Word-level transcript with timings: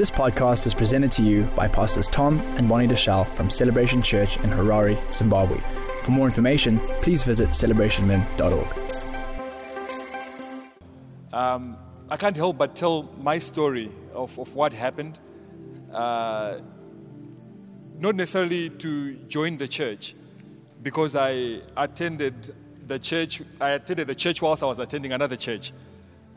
This 0.00 0.10
podcast 0.10 0.64
is 0.66 0.72
presented 0.72 1.12
to 1.12 1.22
you 1.22 1.42
by 1.54 1.68
Pastors 1.68 2.08
Tom 2.08 2.40
and 2.56 2.66
Bonnie 2.66 2.86
Deuschle 2.86 3.26
from 3.34 3.50
Celebration 3.50 4.00
Church 4.00 4.38
in 4.38 4.48
Harare, 4.48 4.96
Zimbabwe. 5.12 5.58
For 6.04 6.10
more 6.10 6.24
information, 6.24 6.78
please 7.02 7.22
visit 7.22 7.50
celebrationmen.org. 7.50 8.66
Um, 11.34 11.76
I 12.08 12.16
can't 12.16 12.34
help 12.34 12.56
but 12.56 12.74
tell 12.74 13.10
my 13.20 13.36
story 13.36 13.92
of, 14.14 14.38
of 14.38 14.54
what 14.54 14.72
happened. 14.72 15.20
Uh, 15.92 16.60
not 17.98 18.14
necessarily 18.14 18.70
to 18.70 19.16
join 19.28 19.58
the 19.58 19.68
church, 19.68 20.14
because 20.82 21.14
I 21.14 21.60
attended 21.76 22.54
the 22.86 22.98
church. 22.98 23.42
I 23.60 23.72
attended 23.72 24.06
the 24.06 24.14
church 24.14 24.40
whilst 24.40 24.62
I 24.62 24.66
was 24.66 24.78
attending 24.78 25.12
another 25.12 25.36
church. 25.36 25.74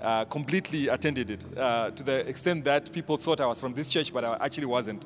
Uh, 0.03 0.25
completely 0.25 0.89
attended 0.89 1.31
it 1.31 1.45
uh, 1.57 1.89
to 1.91 2.03
the 2.03 2.27
extent 2.27 2.65
that 2.65 2.91
people 2.91 3.15
thought 3.15 3.39
I 3.39 3.45
was 3.45 3.61
from 3.61 3.73
this 3.73 3.87
church, 3.87 4.11
but 4.13 4.25
I 4.25 4.37
actually 4.41 4.65
wasn't. 4.65 5.05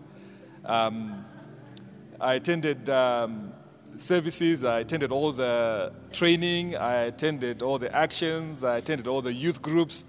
Um, 0.66 1.24
I 2.20 2.34
attended 2.34 2.90
um, 2.90 3.54
services, 3.96 4.64
I 4.64 4.80
attended 4.80 5.12
all 5.12 5.32
the 5.32 5.94
training, 6.12 6.76
I 6.76 6.94
attended 7.04 7.62
all 7.62 7.78
the 7.78 7.96
actions, 7.96 8.64
I 8.64 8.78
attended 8.78 9.08
all 9.08 9.22
the 9.22 9.32
youth 9.32 9.62
groups. 9.62 10.04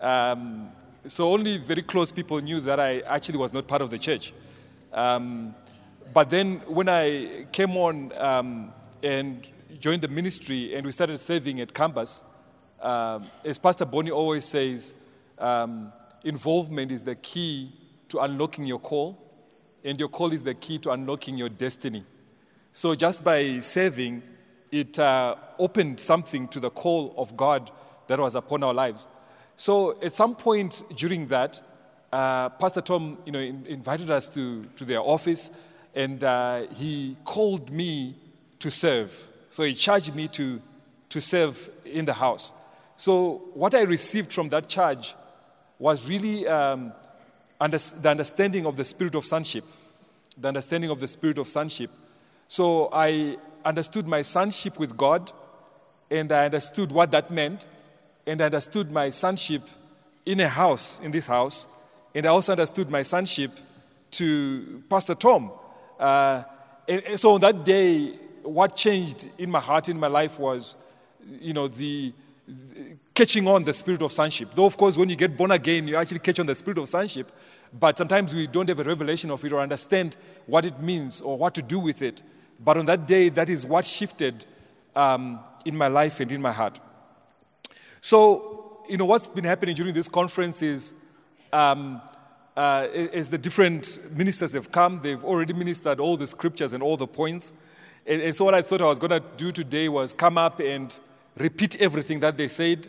Um, 0.00 0.70
so 1.06 1.32
only 1.32 1.58
very 1.58 1.82
close 1.82 2.10
people 2.10 2.40
knew 2.40 2.58
that 2.62 2.80
I 2.80 2.98
actually 3.00 3.38
was 3.38 3.52
not 3.52 3.68
part 3.68 3.80
of 3.80 3.90
the 3.90 3.98
church. 3.98 4.32
Um, 4.92 5.54
but 6.12 6.30
then 6.30 6.62
when 6.66 6.88
I 6.88 7.46
came 7.52 7.76
on 7.76 8.12
um, 8.18 8.72
and 9.04 9.48
joined 9.78 10.02
the 10.02 10.08
ministry 10.08 10.74
and 10.74 10.84
we 10.84 10.90
started 10.90 11.18
serving 11.18 11.60
at 11.60 11.72
campus, 11.72 12.24
um, 12.82 13.26
as 13.44 13.58
Pastor 13.58 13.84
Bonnie 13.84 14.10
always 14.10 14.44
says, 14.44 14.94
um, 15.38 15.92
involvement 16.24 16.92
is 16.92 17.04
the 17.04 17.14
key 17.14 17.72
to 18.08 18.18
unlocking 18.18 18.66
your 18.66 18.78
call, 18.78 19.18
and 19.84 19.98
your 19.98 20.08
call 20.08 20.32
is 20.32 20.42
the 20.42 20.54
key 20.54 20.78
to 20.78 20.90
unlocking 20.90 21.38
your 21.38 21.48
destiny. 21.48 22.04
So 22.72 22.94
just 22.94 23.24
by 23.24 23.58
serving, 23.60 24.22
it 24.70 24.98
uh, 24.98 25.36
opened 25.58 26.00
something 26.00 26.48
to 26.48 26.60
the 26.60 26.70
call 26.70 27.14
of 27.16 27.36
God 27.36 27.70
that 28.06 28.18
was 28.18 28.34
upon 28.34 28.62
our 28.62 28.74
lives. 28.74 29.06
So 29.56 30.02
at 30.02 30.14
some 30.14 30.34
point 30.34 30.82
during 30.96 31.26
that, 31.26 31.60
uh, 32.12 32.48
Pastor 32.50 32.80
Tom, 32.80 33.18
you 33.24 33.32
know, 33.32 33.38
in, 33.38 33.64
invited 33.66 34.10
us 34.10 34.28
to, 34.30 34.64
to 34.76 34.84
their 34.84 35.00
office, 35.00 35.50
and 35.94 36.24
uh, 36.24 36.66
he 36.74 37.16
called 37.24 37.70
me 37.70 38.16
to 38.58 38.70
serve. 38.70 39.28
So 39.50 39.62
he 39.62 39.74
charged 39.74 40.14
me 40.14 40.28
to, 40.28 40.60
to 41.10 41.20
serve 41.20 41.70
in 41.84 42.04
the 42.04 42.14
house. 42.14 42.52
So 43.02 43.42
what 43.54 43.74
I 43.74 43.80
received 43.80 44.32
from 44.32 44.48
that 44.50 44.68
charge 44.68 45.16
was 45.80 46.08
really 46.08 46.46
um, 46.46 46.92
under, 47.60 47.76
the 47.76 48.08
understanding 48.08 48.64
of 48.64 48.76
the 48.76 48.84
spirit 48.84 49.16
of 49.16 49.26
sonship, 49.26 49.64
the 50.38 50.46
understanding 50.46 50.88
of 50.88 51.00
the 51.00 51.08
spirit 51.08 51.38
of 51.38 51.48
sonship. 51.48 51.90
So 52.46 52.90
I 52.92 53.38
understood 53.64 54.06
my 54.06 54.22
sonship 54.22 54.78
with 54.78 54.96
God, 54.96 55.32
and 56.12 56.30
I 56.30 56.44
understood 56.44 56.92
what 56.92 57.10
that 57.10 57.28
meant, 57.32 57.66
and 58.24 58.40
I 58.40 58.44
understood 58.44 58.92
my 58.92 59.10
sonship 59.10 59.62
in 60.24 60.38
a 60.38 60.48
house, 60.48 61.00
in 61.00 61.10
this 61.10 61.26
house, 61.26 61.66
and 62.14 62.24
I 62.24 62.28
also 62.28 62.52
understood 62.52 62.88
my 62.88 63.02
sonship 63.02 63.50
to 64.12 64.80
Pastor 64.88 65.16
Tom. 65.16 65.50
Uh, 65.98 66.44
and, 66.86 67.02
and 67.02 67.18
so 67.18 67.34
on 67.34 67.40
that 67.40 67.64
day, 67.64 68.12
what 68.44 68.76
changed 68.76 69.28
in 69.38 69.50
my 69.50 69.58
heart, 69.58 69.88
in 69.88 69.98
my 69.98 70.06
life, 70.06 70.38
was, 70.38 70.76
you 71.40 71.52
know, 71.52 71.66
the, 71.66 72.12
the 72.12 72.12
catching 73.14 73.46
on 73.46 73.64
the 73.64 73.72
spirit 73.72 74.02
of 74.02 74.12
sonship. 74.12 74.48
Though, 74.54 74.66
of 74.66 74.76
course, 74.76 74.98
when 74.98 75.08
you 75.08 75.16
get 75.16 75.36
born 75.36 75.50
again, 75.50 75.86
you 75.88 75.96
actually 75.96 76.18
catch 76.18 76.40
on 76.40 76.46
the 76.46 76.54
spirit 76.54 76.78
of 76.78 76.88
sonship. 76.88 77.30
But 77.72 77.96
sometimes 77.96 78.34
we 78.34 78.46
don't 78.46 78.68
have 78.68 78.80
a 78.80 78.84
revelation 78.84 79.30
of 79.30 79.44
it 79.44 79.52
or 79.52 79.60
understand 79.60 80.16
what 80.46 80.64
it 80.64 80.80
means 80.80 81.20
or 81.20 81.38
what 81.38 81.54
to 81.54 81.62
do 81.62 81.78
with 81.78 82.02
it. 82.02 82.22
But 82.60 82.76
on 82.76 82.84
that 82.86 83.06
day, 83.06 83.28
that 83.30 83.48
is 83.48 83.64
what 83.64 83.84
shifted 83.84 84.44
um, 84.94 85.40
in 85.64 85.76
my 85.76 85.88
life 85.88 86.20
and 86.20 86.30
in 86.30 86.42
my 86.42 86.52
heart. 86.52 86.78
So, 88.00 88.84
you 88.88 88.96
know, 88.96 89.04
what's 89.04 89.28
been 89.28 89.44
happening 89.44 89.74
during 89.74 89.94
this 89.94 90.08
conference 90.08 90.62
is 90.62 90.94
um, 91.52 92.02
uh, 92.56 92.88
as 93.12 93.30
the 93.30 93.38
different 93.38 94.00
ministers 94.14 94.52
have 94.52 94.70
come, 94.70 95.00
they've 95.02 95.24
already 95.24 95.54
ministered 95.54 96.00
all 96.00 96.16
the 96.16 96.26
scriptures 96.26 96.72
and 96.72 96.82
all 96.82 96.96
the 96.96 97.06
points. 97.06 97.52
And, 98.06 98.20
and 98.20 98.34
so, 98.34 98.44
what 98.44 98.54
I 98.54 98.62
thought 98.62 98.82
I 98.82 98.86
was 98.86 98.98
going 98.98 99.10
to 99.10 99.22
do 99.36 99.52
today 99.52 99.88
was 99.88 100.12
come 100.12 100.36
up 100.36 100.60
and 100.60 100.98
repeat 101.36 101.80
everything 101.80 102.20
that 102.20 102.36
they 102.36 102.48
said. 102.48 102.86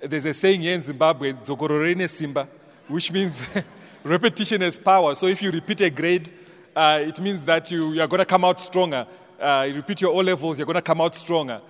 There's 0.00 0.24
a 0.26 0.34
saying 0.34 0.60
here 0.60 0.74
in 0.74 0.82
Zimbabwe, 0.82 1.32
Zokororene 1.32 2.08
Simba, 2.08 2.48
which 2.88 3.10
means 3.12 3.48
repetition 4.04 4.62
is 4.62 4.78
power. 4.78 5.14
So, 5.14 5.26
if 5.26 5.42
you 5.42 5.50
repeat 5.50 5.80
a 5.80 5.90
grade, 5.90 6.30
uh, 6.74 7.00
it 7.02 7.20
means 7.20 7.44
that 7.44 7.70
you, 7.70 7.92
you 7.92 8.00
are 8.00 8.06
going 8.06 8.20
to 8.20 8.26
come 8.26 8.44
out 8.44 8.60
stronger. 8.60 9.06
Uh, 9.40 9.66
you 9.68 9.74
repeat 9.74 10.00
your 10.00 10.12
O 10.12 10.18
levels, 10.18 10.58
you're 10.58 10.66
going 10.66 10.74
to 10.74 10.82
come 10.82 11.00
out 11.00 11.14
stronger 11.14 11.60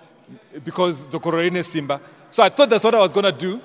because 0.63 1.07
Zokororene 1.07 1.63
Simba. 1.63 2.01
So, 2.29 2.43
I 2.43 2.49
thought 2.49 2.69
that's 2.69 2.83
what 2.83 2.95
I 2.95 2.99
was 2.99 3.13
going 3.13 3.25
to 3.25 3.31
do, 3.31 3.61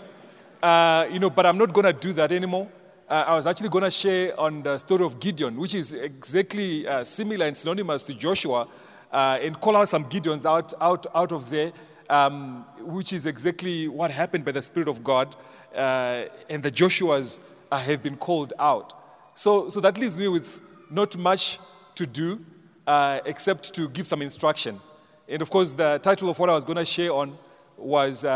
uh, 0.63 1.07
you 1.11 1.19
know, 1.19 1.31
but 1.31 1.47
I'm 1.47 1.59
not 1.59 1.73
going 1.73 1.87
to 1.87 1.93
do 1.93 2.13
that 2.13 2.33
anymore 2.33 2.69
uh, 3.13 3.25
I 3.29 3.35
was 3.35 3.47
actually 3.47 3.69
going 3.69 3.85
to 3.85 3.91
share 3.91 4.41
on 4.41 4.63
the 4.63 4.79
story 4.79 5.05
of 5.05 5.21
Gideon, 5.21 5.59
which 5.59 5.75
is 5.75 5.93
exactly 5.93 6.89
uh, 6.89 7.05
similar 7.05 7.45
and 7.45 7.55
synonymous 7.55 8.05
to 8.05 8.15
Joshua, 8.15 8.67
uh, 9.13 9.39
and 9.43 9.61
call 9.61 9.77
out 9.77 9.91
some 9.91 10.07
Gideons 10.07 10.47
out, 10.47 10.73
out, 10.81 11.07
out 11.15 11.31
of 11.31 11.51
there, 11.51 11.73
um, 12.13 12.67
which 12.79 13.15
is 13.15 13.25
exactly 13.25 13.89
what 13.89 14.11
happened 14.11 14.45
by 14.45 14.53
the 14.53 14.61
Spirit 14.61 14.87
of 14.87 15.03
God, 15.03 15.35
uh, 15.75 16.25
and 16.51 16.63
the 16.63 16.71
Joshuas 16.71 17.41
uh, 17.71 17.79
have 17.79 18.03
been 18.03 18.19
called 18.19 18.53
out. 18.59 18.93
So, 19.35 19.71
so 19.71 19.81
that 19.81 19.97
leaves 19.97 20.19
me 20.19 20.29
with 20.29 20.61
not 20.91 21.17
much 21.17 21.59
to 21.95 22.07
do 22.07 22.45
uh, 22.87 23.21
except 23.25 23.73
to 23.75 23.89
give 23.89 24.07
some 24.07 24.21
instruction. 24.21 24.79
And 25.27 25.41
of 25.41 25.49
course, 25.49 25.75
the 25.75 26.01
title 26.03 26.29
of 26.29 26.39
what 26.39 26.51
I 26.51 26.53
was 26.53 26.67
going 26.67 26.77
to 26.77 26.85
share 26.85 27.13
on 27.13 27.39
was 27.79 28.27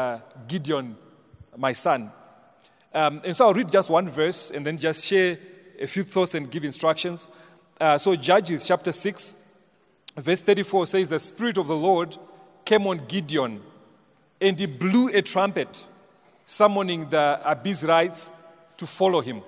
Gideon, 0.48 0.96
my 1.54 1.74
son. 1.74 2.10
Um, 2.94 3.20
and 3.24 3.36
so 3.36 3.46
I'll 3.46 3.52
read 3.52 3.70
just 3.70 3.90
one 3.90 4.08
verse 4.08 4.50
and 4.50 4.64
then 4.64 4.78
just 4.78 5.04
share 5.04 5.36
a 5.78 5.86
few 5.86 6.02
thoughts 6.02 6.34
and 6.34 6.50
give 6.50 6.64
instructions. 6.64 7.28
Uh, 7.78 7.98
so, 7.98 8.16
Judges 8.16 8.64
chapter 8.66 8.90
6, 8.90 9.60
verse 10.16 10.40
34 10.40 10.86
says, 10.86 11.08
The 11.10 11.18
Spirit 11.18 11.58
of 11.58 11.66
the 11.66 11.76
Lord 11.76 12.16
came 12.66 12.86
on 12.86 13.00
Gideon, 13.06 13.62
and 14.40 14.60
he 14.60 14.66
blew 14.66 15.08
a 15.08 15.22
trumpet, 15.22 15.86
summoning 16.44 17.08
the 17.08 17.40
Abiezrites 17.42 18.30
to 18.76 18.86
follow 18.86 19.22
him. 19.22 19.40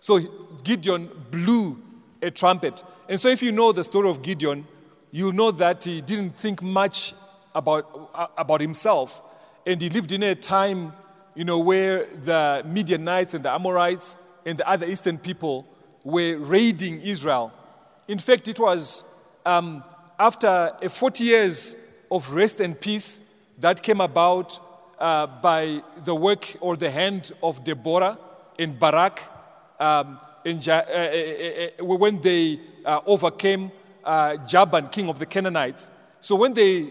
So, 0.00 0.18
Gideon 0.62 1.08
blew 1.30 1.80
a 2.20 2.30
trumpet. 2.30 2.84
And 3.08 3.18
so, 3.18 3.28
if 3.28 3.42
you 3.42 3.52
know 3.52 3.72
the 3.72 3.84
story 3.84 4.10
of 4.10 4.22
Gideon, 4.22 4.66
you 5.10 5.32
know 5.32 5.50
that 5.52 5.84
he 5.84 6.02
didn't 6.02 6.34
think 6.36 6.60
much 6.60 7.14
about, 7.54 8.10
about 8.36 8.60
himself, 8.60 9.22
and 9.66 9.80
he 9.80 9.88
lived 9.88 10.12
in 10.12 10.22
a 10.22 10.34
time 10.34 10.92
you 11.34 11.44
know, 11.44 11.58
where 11.58 12.06
the 12.06 12.62
Midianites 12.66 13.34
and 13.34 13.44
the 13.44 13.50
Amorites 13.50 14.16
and 14.44 14.58
the 14.58 14.68
other 14.68 14.86
eastern 14.86 15.18
people 15.18 15.66
were 16.02 16.36
raiding 16.36 17.00
Israel. 17.00 17.52
In 18.08 18.18
fact, 18.18 18.48
it 18.48 18.58
was 18.58 19.04
um, 19.46 19.82
after 20.18 20.72
40 20.88 21.24
years 21.24 21.76
of 22.10 22.32
rest 22.32 22.60
and 22.60 22.80
peace 22.80 23.20
that 23.58 23.82
came 23.82 24.00
about 24.00 24.58
uh, 24.98 25.26
by 25.26 25.82
the 26.04 26.14
work 26.14 26.56
or 26.60 26.76
the 26.76 26.90
hand 26.90 27.32
of 27.42 27.64
Deborah 27.64 28.18
and 28.58 28.78
Barak 28.78 29.22
um, 29.78 30.18
in 30.44 30.60
ja- 30.60 30.74
uh, 30.74 30.92
uh, 30.92 30.96
uh, 30.96 31.66
uh 31.80 31.84
when 31.84 32.20
they 32.20 32.60
uh, 32.84 33.00
overcame 33.06 33.70
Jabin, 34.46 34.88
king 34.88 35.08
of 35.08 35.18
the 35.18 35.26
Canaanites. 35.26 35.90
So 36.20 36.36
when 36.36 36.52
they, 36.52 36.90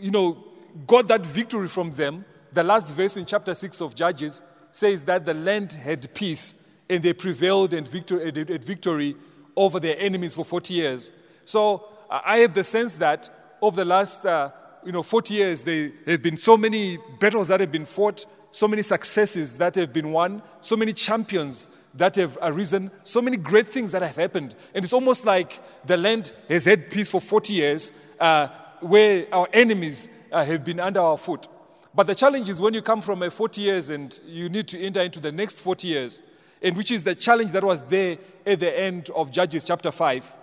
you 0.00 0.10
know, 0.10 0.44
got 0.86 1.08
that 1.08 1.24
victory 1.24 1.68
from 1.68 1.90
them, 1.92 2.24
the 2.52 2.62
last 2.62 2.94
verse 2.94 3.16
in 3.16 3.26
chapter 3.26 3.54
6 3.54 3.80
of 3.80 3.94
Judges 3.94 4.42
says 4.72 5.04
that 5.04 5.24
the 5.24 5.34
land 5.34 5.72
had 5.72 6.12
peace 6.14 6.80
and 6.88 7.02
they 7.02 7.12
prevailed 7.12 7.72
and 7.72 7.86
victory, 7.86 8.26
at 8.26 8.64
victory 8.64 9.16
over 9.56 9.80
their 9.80 9.98
enemies 9.98 10.34
for 10.34 10.44
40 10.44 10.74
years. 10.74 11.12
So 11.44 11.88
I 12.10 12.38
have 12.38 12.54
the 12.54 12.64
sense 12.64 12.96
that 12.96 13.30
over 13.60 13.76
the 13.76 13.84
last 13.84 14.26
uh, 14.26 14.50
you 14.84 14.92
know, 14.92 15.02
40 15.02 15.34
years, 15.34 15.64
there 15.64 15.90
have 16.06 16.22
been 16.22 16.36
so 16.36 16.56
many 16.56 16.98
battles 17.18 17.48
that 17.48 17.58
have 17.58 17.72
been 17.72 17.84
fought, 17.84 18.24
so 18.52 18.68
many 18.68 18.82
successes 18.82 19.58
that 19.58 19.74
have 19.74 19.92
been 19.92 20.12
won, 20.12 20.40
so 20.60 20.76
many 20.76 20.92
champions 20.92 21.68
that 21.94 22.14
have 22.16 22.38
arisen, 22.40 22.90
so 23.02 23.20
many 23.20 23.36
great 23.36 23.66
things 23.66 23.90
that 23.92 24.02
have 24.02 24.16
happened. 24.16 24.54
And 24.74 24.84
it's 24.84 24.92
almost 24.92 25.26
like 25.26 25.60
the 25.84 25.96
land 25.96 26.32
has 26.48 26.66
had 26.66 26.88
peace 26.90 27.10
for 27.10 27.20
40 27.20 27.52
years, 27.52 27.92
uh, 28.20 28.48
where 28.80 29.26
our 29.32 29.48
enemies 29.52 30.08
uh, 30.30 30.44
have 30.44 30.64
been 30.64 30.78
under 30.78 31.00
our 31.00 31.18
foot. 31.18 31.48
But 31.92 32.06
the 32.06 32.14
challenge 32.14 32.48
is 32.48 32.60
when 32.60 32.74
you 32.74 32.82
come 32.82 33.00
from 33.00 33.22
a 33.22 33.30
40 33.30 33.62
years 33.62 33.90
and 33.90 34.18
you 34.26 34.48
need 34.48 34.68
to 34.68 34.80
enter 34.80 35.00
into 35.00 35.18
the 35.18 35.32
next 35.32 35.60
40 35.60 35.88
years, 35.88 36.22
and 36.62 36.76
which 36.76 36.92
is 36.92 37.02
the 37.02 37.14
challenge 37.14 37.52
that 37.52 37.64
was 37.64 37.82
there 37.82 38.18
at 38.46 38.60
the 38.60 38.78
end 38.78 39.10
of 39.16 39.32
Judges 39.32 39.64
chapter 39.64 39.90
5. 39.90 40.36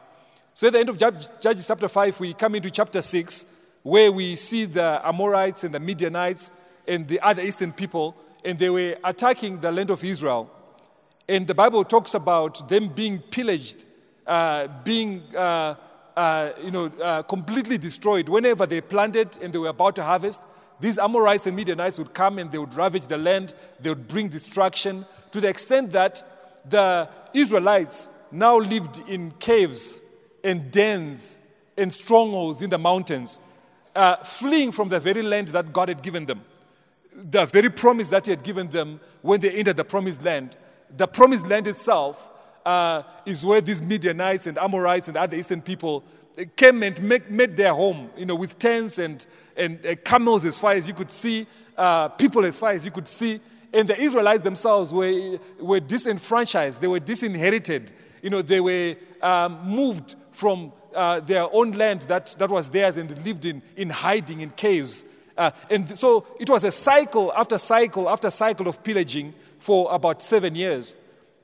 So 0.56 0.68
at 0.68 0.74
the 0.74 0.80
end 0.80 0.90
of 0.90 1.00
Judges 1.00 1.68
chapter 1.68 1.88
5, 1.88 2.20
we 2.20 2.36
come 2.36 2.54
into 2.54 2.70
chapter 2.70 3.02
6, 3.02 3.72
where 3.82 4.12
we 4.12 4.36
see 4.36 4.66
the 4.66 5.02
Amorites 5.04 5.64
and 5.64 5.74
the 5.74 5.80
Midianites 5.80 6.52
and 6.88 7.08
the 7.08 7.20
other 7.22 7.42
eastern 7.42 7.72
people, 7.72 8.16
and 8.46 8.60
they 8.60 8.70
were 8.70 8.96
attacking 9.04 9.62
the 9.62 9.72
land 9.72 9.90
of 9.90 10.04
Israel. 10.04 10.52
And 11.28 11.48
the 11.48 11.56
Bible 11.56 11.84
talks 11.84 12.14
about 12.14 12.70
them 12.70 12.90
being 12.90 13.18
pillaged, 13.18 13.84
uh, 14.28 14.68
being 14.84 15.24
uh, 15.36 15.74
uh, 16.16 16.52
you 16.64 16.70
know, 16.70 16.86
uh, 17.02 17.24
completely 17.24 17.80
destroyed. 17.80 18.30
Whenever 18.30 18.68
they 18.68 18.82
planted 18.82 19.40
and 19.42 19.52
they 19.52 19.58
were 19.58 19.70
about 19.70 19.96
to 19.96 20.04
harvest, 20.04 20.44
these 20.80 21.00
Amorites 21.00 21.48
and 21.48 21.56
Midianites 21.56 21.98
would 21.98 22.14
come 22.14 22.38
and 22.38 22.52
they 22.52 22.60
would 22.60 22.76
ravage 22.76 23.08
the 23.08 23.18
land, 23.18 23.56
they 23.80 23.90
would 23.90 24.08
bring 24.08 24.28
destruction 24.28 25.04
to 25.32 25.42
the 25.42 25.48
extent 25.48 25.92
that 25.94 26.22
the 26.70 27.10
Israelites 27.34 28.08
now 28.32 28.60
lived 28.60 29.02
in 29.10 29.32
caves 29.40 30.03
and 30.44 30.72
dens 30.72 31.40
and 31.78 31.92
strongholds 31.92 32.62
in 32.62 32.70
the 32.70 32.78
mountains, 32.78 33.40
uh, 33.96 34.18
fleeing 34.18 34.72
from 34.72 34.90
the 34.90 35.00
very 35.00 35.22
land 35.22 35.50
that 35.50 35.72
God 35.72 35.90
had 35.90 36.02
given 36.02 36.26
them. 36.26 36.42
The 37.16 37.46
very 37.46 37.70
promise 37.70 38.10
that 38.10 38.26
He 38.26 38.32
had 38.32 38.44
given 38.44 38.70
them 38.70 39.00
when 39.22 39.40
they 39.40 39.52
entered 39.52 39.78
the 39.78 39.86
promised 39.86 40.24
land. 40.24 40.58
The 40.96 41.08
promised 41.08 41.48
land 41.48 41.68
itself 41.68 42.30
uh, 42.66 43.04
is 43.26 43.46
where 43.46 43.62
these 43.62 43.82
Midianites 43.82 44.48
and 44.48 44.58
Amorites 44.58 45.08
and 45.08 45.18
other 45.18 45.38
Eastern 45.38 45.62
people 45.62 46.04
came 46.56 46.84
and 46.84 47.02
make, 47.04 47.30
made 47.30 47.56
their 47.56 47.74
home, 47.74 48.10
you 48.18 48.26
know, 48.26 48.36
with 48.36 48.58
tents 48.58 48.98
and, 48.98 49.26
and 49.56 49.86
uh, 49.86 49.96
camels 50.04 50.46
as 50.46 50.58
far 50.58 50.74
as 50.74 50.88
you 50.88 50.94
could 50.94 51.12
see, 51.12 51.46
uh, 51.78 52.10
people 52.10 52.46
as 52.46 52.58
far 52.58 52.72
as 52.72 52.86
you 52.86 52.92
could 52.92 53.08
see. 53.08 53.40
And 53.72 53.88
the 53.88 54.00
Israelites 54.00 54.44
themselves 54.44 54.94
were, 54.94 55.40
were 55.60 55.80
disenfranchised, 55.80 56.82
they 56.82 56.88
were 56.88 57.00
disinherited. 57.00 57.92
You 58.22 58.30
know, 58.30 58.42
they 58.42 58.60
were 58.60 58.96
um, 59.22 59.68
moved 59.68 60.16
from 60.34 60.74
uh, 60.94 61.20
their 61.22 61.48
own 61.54 61.72
land 61.72 62.02
that, 62.04 62.36
that 62.38 62.50
was 62.50 62.70
theirs 62.70 62.98
and 62.98 63.26
lived 63.26 63.46
in, 63.46 63.62
in 63.76 63.90
hiding 63.90 64.42
in 64.42 64.50
caves. 64.52 65.06
Uh, 65.38 65.52
and 65.70 65.90
so 65.90 66.28
it 66.40 66.50
was 66.50 66.64
a 66.64 66.72
cycle 66.72 67.34
after 67.34 67.58
cycle 67.58 68.10
after 68.10 68.30
cycle 68.30 68.68
of 68.68 68.84
pillaging 68.84 69.34
for 69.60 69.92
about 69.92 70.22
seven 70.22 70.56
years. 70.56 70.96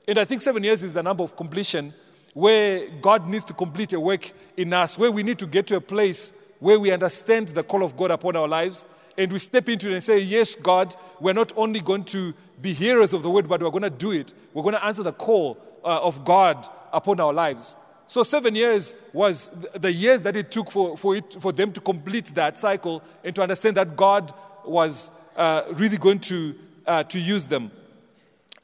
And 0.06 0.18
I 0.18 0.24
think 0.24 0.42
seven 0.42 0.62
years 0.62 0.82
is 0.82 0.92
the 0.92 1.02
number 1.02 1.24
of 1.24 1.36
completion 1.36 1.92
where 2.34 2.88
God 3.00 3.26
needs 3.26 3.44
to 3.44 3.52
complete 3.52 3.92
a 3.92 4.00
work 4.00 4.30
in 4.56 4.72
us, 4.72 4.98
where 4.98 5.10
we 5.10 5.22
need 5.22 5.38
to 5.38 5.46
get 5.46 5.66
to 5.68 5.76
a 5.76 5.80
place 5.80 6.32
where 6.60 6.78
we 6.78 6.92
understand 6.92 7.48
the 7.48 7.62
call 7.62 7.82
of 7.82 7.96
God 7.96 8.10
upon 8.10 8.36
our 8.36 8.46
lives 8.46 8.84
and 9.16 9.32
we 9.32 9.38
step 9.38 9.68
into 9.68 9.90
it 9.90 9.94
and 9.94 10.02
say, 10.02 10.18
Yes, 10.18 10.54
God, 10.54 10.94
we're 11.20 11.34
not 11.34 11.52
only 11.56 11.80
going 11.80 12.04
to 12.04 12.32
be 12.60 12.72
hearers 12.72 13.12
of 13.12 13.22
the 13.22 13.30
word, 13.30 13.48
but 13.48 13.62
we're 13.62 13.70
going 13.70 13.82
to 13.82 13.90
do 13.90 14.12
it. 14.12 14.32
We're 14.54 14.62
going 14.62 14.74
to 14.74 14.84
answer 14.84 15.02
the 15.02 15.12
call 15.12 15.58
uh, 15.84 16.00
of 16.00 16.24
God 16.24 16.66
upon 16.92 17.20
our 17.20 17.32
lives. 17.32 17.76
So, 18.10 18.24
seven 18.24 18.56
years 18.56 18.96
was 19.12 19.52
the 19.72 19.92
years 19.92 20.24
that 20.24 20.34
it 20.34 20.50
took 20.50 20.68
for, 20.68 20.96
for, 20.96 21.14
it, 21.14 21.32
for 21.34 21.52
them 21.52 21.70
to 21.70 21.80
complete 21.80 22.24
that 22.34 22.58
cycle 22.58 23.04
and 23.22 23.32
to 23.36 23.42
understand 23.42 23.76
that 23.76 23.96
God 23.96 24.34
was 24.64 25.12
uh, 25.36 25.62
really 25.74 25.96
going 25.96 26.18
to, 26.18 26.56
uh, 26.88 27.04
to 27.04 27.20
use 27.20 27.46
them. 27.46 27.70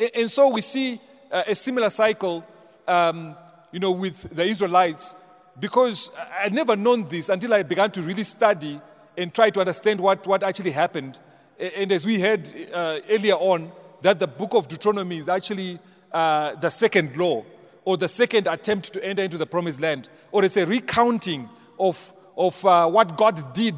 And, 0.01 0.11
and, 0.17 0.29
so 0.29 0.49
we 0.49 0.63
see 0.63 0.99
uh, 1.31 1.45
a 1.47 1.55
similar 1.55 1.91
cycle, 1.91 2.45
um, 2.89 3.37
you 3.71 3.79
know, 3.79 3.93
with 3.93 4.35
the 4.35 4.45
Israelites, 4.45 5.15
because 5.61 6.11
I'd 6.41 6.53
never 6.53 6.75
known 6.75 7.05
this 7.05 7.29
until 7.29 7.55
I 7.55 7.63
began 7.63 7.93
to 7.93 8.03
really 8.03 8.25
study 8.25 8.81
and 9.17 9.33
try 9.33 9.51
to 9.51 9.61
understand 9.61 10.01
what, 10.01 10.27
what 10.27 10.43
actually 10.43 10.73
happened. 10.73 11.21
And 11.57 11.93
as 11.93 12.05
we 12.05 12.21
heard 12.21 12.53
uh, 12.75 12.99
earlier 13.09 13.37
on, 13.37 13.71
that 14.03 14.19
the 14.19 14.27
book 14.27 14.55
of 14.55 14.67
Deuteronomy 14.67 15.19
is 15.19 15.29
actually 15.29 15.79
uh, 16.13 16.57
the 16.57 16.69
second 16.69 17.17
law 17.17 17.45
or 17.87 17.97
the 17.97 18.09
second 18.09 18.49
attempt 18.49 18.93
to 18.93 19.03
enter 19.03 19.23
into 19.23 19.38
the 19.38 19.47
promised 19.47 19.81
land, 19.81 20.09
or 20.33 20.44
it's 20.44 20.56
a 20.56 20.67
recounting 20.67 21.49
of, 21.79 22.12
of 22.37 22.62
uh, 22.67 22.87
what 22.88 23.17
God 23.17 23.55
did. 23.55 23.77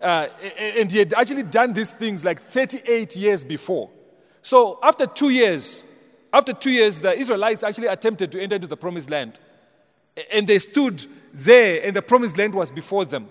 Uh, 0.00 0.28
and 0.58 0.90
he 0.90 0.98
had 0.98 1.12
actually 1.12 1.42
done 1.42 1.74
these 1.74 1.92
things 1.92 2.24
like 2.24 2.40
38 2.40 3.14
years 3.16 3.44
before. 3.44 3.90
So 4.40 4.78
after 4.82 5.06
two 5.06 5.28
years, 5.28 5.84
after 6.32 6.54
two 6.54 6.70
years, 6.70 7.00
the 7.00 7.12
Israelites 7.12 7.62
actually 7.62 7.88
attempted 7.88 8.32
to 8.32 8.40
enter 8.40 8.54
into 8.54 8.66
the 8.66 8.78
promised 8.78 9.10
land. 9.10 9.38
And 10.32 10.46
they 10.46 10.58
stood 10.58 11.04
there, 11.34 11.82
and 11.84 11.94
the 11.94 12.02
promised 12.02 12.38
land 12.38 12.54
was 12.54 12.70
before 12.70 13.04
them. 13.04 13.28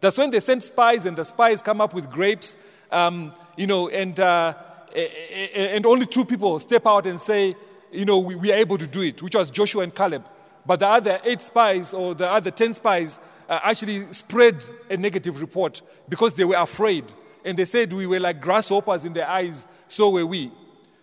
That's 0.00 0.18
when 0.18 0.30
they 0.30 0.40
sent 0.40 0.64
spies, 0.64 1.06
and 1.06 1.16
the 1.16 1.24
spies 1.24 1.62
come 1.62 1.80
up 1.80 1.94
with 1.94 2.10
grapes, 2.10 2.56
um, 2.90 3.32
you 3.56 3.68
know, 3.68 3.88
and, 3.88 4.18
uh, 4.18 4.54
and 4.92 5.86
only 5.86 6.06
two 6.06 6.24
people 6.24 6.58
step 6.58 6.84
out 6.84 7.06
and 7.06 7.20
say, 7.20 7.54
you 7.92 8.04
know, 8.04 8.18
we, 8.18 8.34
we, 8.34 8.52
are 8.52 8.56
able 8.56 8.78
to 8.78 8.86
do 8.86 9.02
it, 9.02 9.22
which 9.22 9.34
was 9.34 9.50
Joshua 9.50 9.82
and 9.82 9.94
Caleb. 9.94 10.26
But 10.66 10.80
the 10.80 10.86
other 10.86 11.20
eight 11.24 11.40
spies 11.40 11.94
or 11.94 12.14
the 12.14 12.30
other 12.30 12.50
ten 12.50 12.74
spies 12.74 13.20
uh, 13.48 13.60
actually 13.62 14.12
spread 14.12 14.64
a 14.90 14.96
negative 14.96 15.40
report 15.40 15.82
because 16.08 16.34
they 16.34 16.44
were 16.44 16.56
afraid. 16.56 17.12
And 17.44 17.56
they 17.56 17.64
said 17.64 17.92
we 17.92 18.06
were 18.06 18.20
like 18.20 18.40
grasshoppers 18.40 19.04
in 19.04 19.12
their 19.12 19.28
eyes, 19.28 19.66
so 19.86 20.10
were 20.10 20.26
we. 20.26 20.50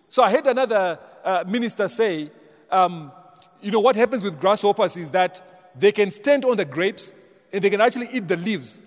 So 0.08 0.22
I 0.22 0.30
heard 0.30 0.46
another 0.46 0.98
uh, 1.24 1.44
minister 1.46 1.88
say, 1.88 2.30
um, 2.70 3.10
you 3.60 3.70
know, 3.70 3.80
what 3.80 3.96
happens 3.96 4.22
with 4.22 4.38
grasshoppers 4.38 4.96
is 4.96 5.10
that 5.10 5.42
they 5.76 5.92
can 5.92 6.10
stand 6.10 6.44
on 6.44 6.56
the 6.56 6.64
grapes 6.64 7.12
and 7.52 7.62
they 7.62 7.70
can 7.70 7.80
actually 7.80 8.08
eat 8.12 8.28
the 8.28 8.36
leaves 8.36 8.80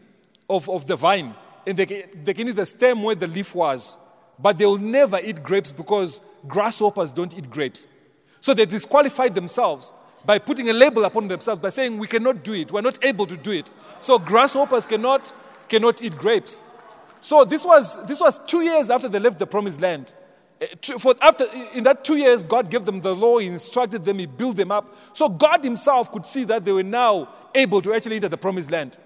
of, 0.50 0.70
of 0.70 0.88
the 0.88 0.96
vine. 0.96 1.36
And 1.68 1.78
they 1.78 1.86
can, 1.86 2.04
they 2.24 2.34
can 2.34 2.48
eat 2.48 2.56
the 2.56 2.66
stem 2.66 3.04
where 3.04 3.16
the 3.16 3.28
leaf 3.28 3.54
was. 3.54 3.98
But 4.42 4.58
they 4.58 4.66
will 4.66 4.78
never 4.78 5.20
eat 5.20 5.44
grapes 5.44 5.72
because 5.72 6.22
grasshoppers 6.48 7.12
don't 7.12 7.38
eat 7.38 7.50
grapes. 7.50 7.88
So 8.42 8.54
they 8.54 8.66
disqualified 8.66 9.36
themselves 9.36 9.94
by 10.26 10.40
putting 10.40 10.70
a 10.70 10.74
label 10.74 11.06
upon 11.06 11.28
themselves 11.28 11.62
by 11.62 11.70
saying, 11.70 11.98
We 11.98 12.08
cannot 12.08 12.44
do 12.44 12.54
it. 12.54 12.72
We're 12.72 12.82
not 12.82 13.04
able 13.04 13.26
to 13.26 13.38
do 13.38 13.52
it. 13.52 13.72
So 14.02 14.18
grasshoppers 14.18 14.86
cannot, 14.86 15.34
cannot 15.68 16.02
eat 16.02 16.16
grapes. 16.16 16.62
So 17.20 17.44
this 17.44 17.66
was, 17.66 18.06
this 18.08 18.22
was 18.22 18.40
two 18.48 18.62
years 18.62 18.90
after 18.90 19.10
they 19.10 19.20
left 19.20 19.40
the 19.40 19.48
promised 19.48 19.82
land. 19.82 20.14
Eh, 20.62 20.68
for 20.98 21.16
after, 21.22 21.46
in 21.74 21.84
that 21.84 22.04
two 22.06 22.16
years, 22.16 22.44
God 22.44 22.70
gave 22.70 22.86
them 22.86 23.02
the 23.02 23.14
law, 23.14 23.40
He 23.40 23.48
instructed 23.48 24.06
them, 24.06 24.20
He 24.20 24.26
built 24.26 24.56
them 24.56 24.72
up. 24.72 24.96
So 25.14 25.28
God 25.28 25.64
Himself 25.64 26.12
could 26.12 26.26
see 26.26 26.46
that 26.46 26.64
they 26.64 26.72
were 26.72 26.84
now 26.84 27.30
able 27.54 27.82
to 27.82 27.94
actually 27.94 28.18
enter 28.18 28.30
the 28.30 28.38
promised 28.38 28.72
land. 28.72 28.98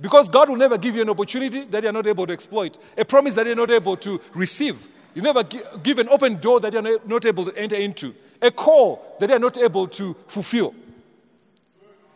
Because 0.00 0.28
God 0.28 0.48
will 0.48 0.56
never 0.56 0.76
give 0.76 0.96
you 0.96 1.02
an 1.02 1.10
opportunity 1.10 1.64
that 1.64 1.82
you're 1.82 1.92
not 1.92 2.06
able 2.06 2.26
to 2.26 2.32
exploit, 2.32 2.78
a 2.96 3.04
promise 3.04 3.34
that 3.34 3.46
you're 3.46 3.54
not 3.54 3.70
able 3.70 3.96
to 3.98 4.20
receive. 4.34 4.88
You 5.14 5.22
never 5.22 5.44
give 5.44 5.98
an 5.98 6.08
open 6.08 6.36
door 6.36 6.58
that 6.60 6.72
you're 6.72 6.98
not 7.06 7.24
able 7.24 7.44
to 7.44 7.56
enter 7.56 7.76
into, 7.76 8.12
a 8.42 8.50
call 8.50 9.16
that 9.20 9.30
you're 9.30 9.38
not 9.38 9.56
able 9.58 9.86
to 9.88 10.14
fulfill. 10.26 10.74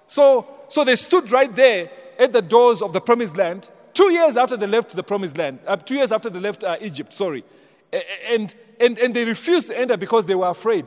So, 0.08 0.46
so 0.68 0.84
they 0.84 0.96
stood 0.96 1.30
right 1.30 1.54
there 1.54 1.90
at 2.18 2.32
the 2.32 2.42
doors 2.42 2.82
of 2.82 2.92
the 2.92 3.00
promised 3.00 3.36
land, 3.36 3.70
two 3.92 4.10
years 4.10 4.36
after 4.36 4.56
they 4.56 4.66
left 4.66 4.96
the 4.96 5.04
promised 5.04 5.38
land, 5.38 5.60
uh, 5.66 5.76
two 5.76 5.94
years 5.94 6.10
after 6.10 6.28
they 6.28 6.40
left 6.40 6.64
uh, 6.64 6.76
Egypt, 6.80 7.12
sorry. 7.12 7.44
And, 8.28 8.54
and, 8.80 8.98
and 8.98 9.14
they 9.14 9.24
refused 9.24 9.68
to 9.68 9.78
enter 9.78 9.96
because 9.96 10.26
they 10.26 10.34
were 10.34 10.48
afraid. 10.48 10.86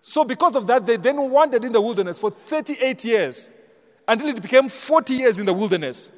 So, 0.00 0.24
because 0.24 0.56
of 0.56 0.66
that, 0.68 0.86
they 0.86 0.96
then 0.96 1.30
wandered 1.30 1.64
in 1.64 1.72
the 1.72 1.80
wilderness 1.80 2.18
for 2.18 2.30
38 2.30 3.04
years 3.04 3.50
until 4.08 4.28
it 4.28 4.40
became 4.40 4.68
40 4.68 5.14
years 5.14 5.38
in 5.38 5.44
the 5.44 5.52
wilderness 5.52 6.10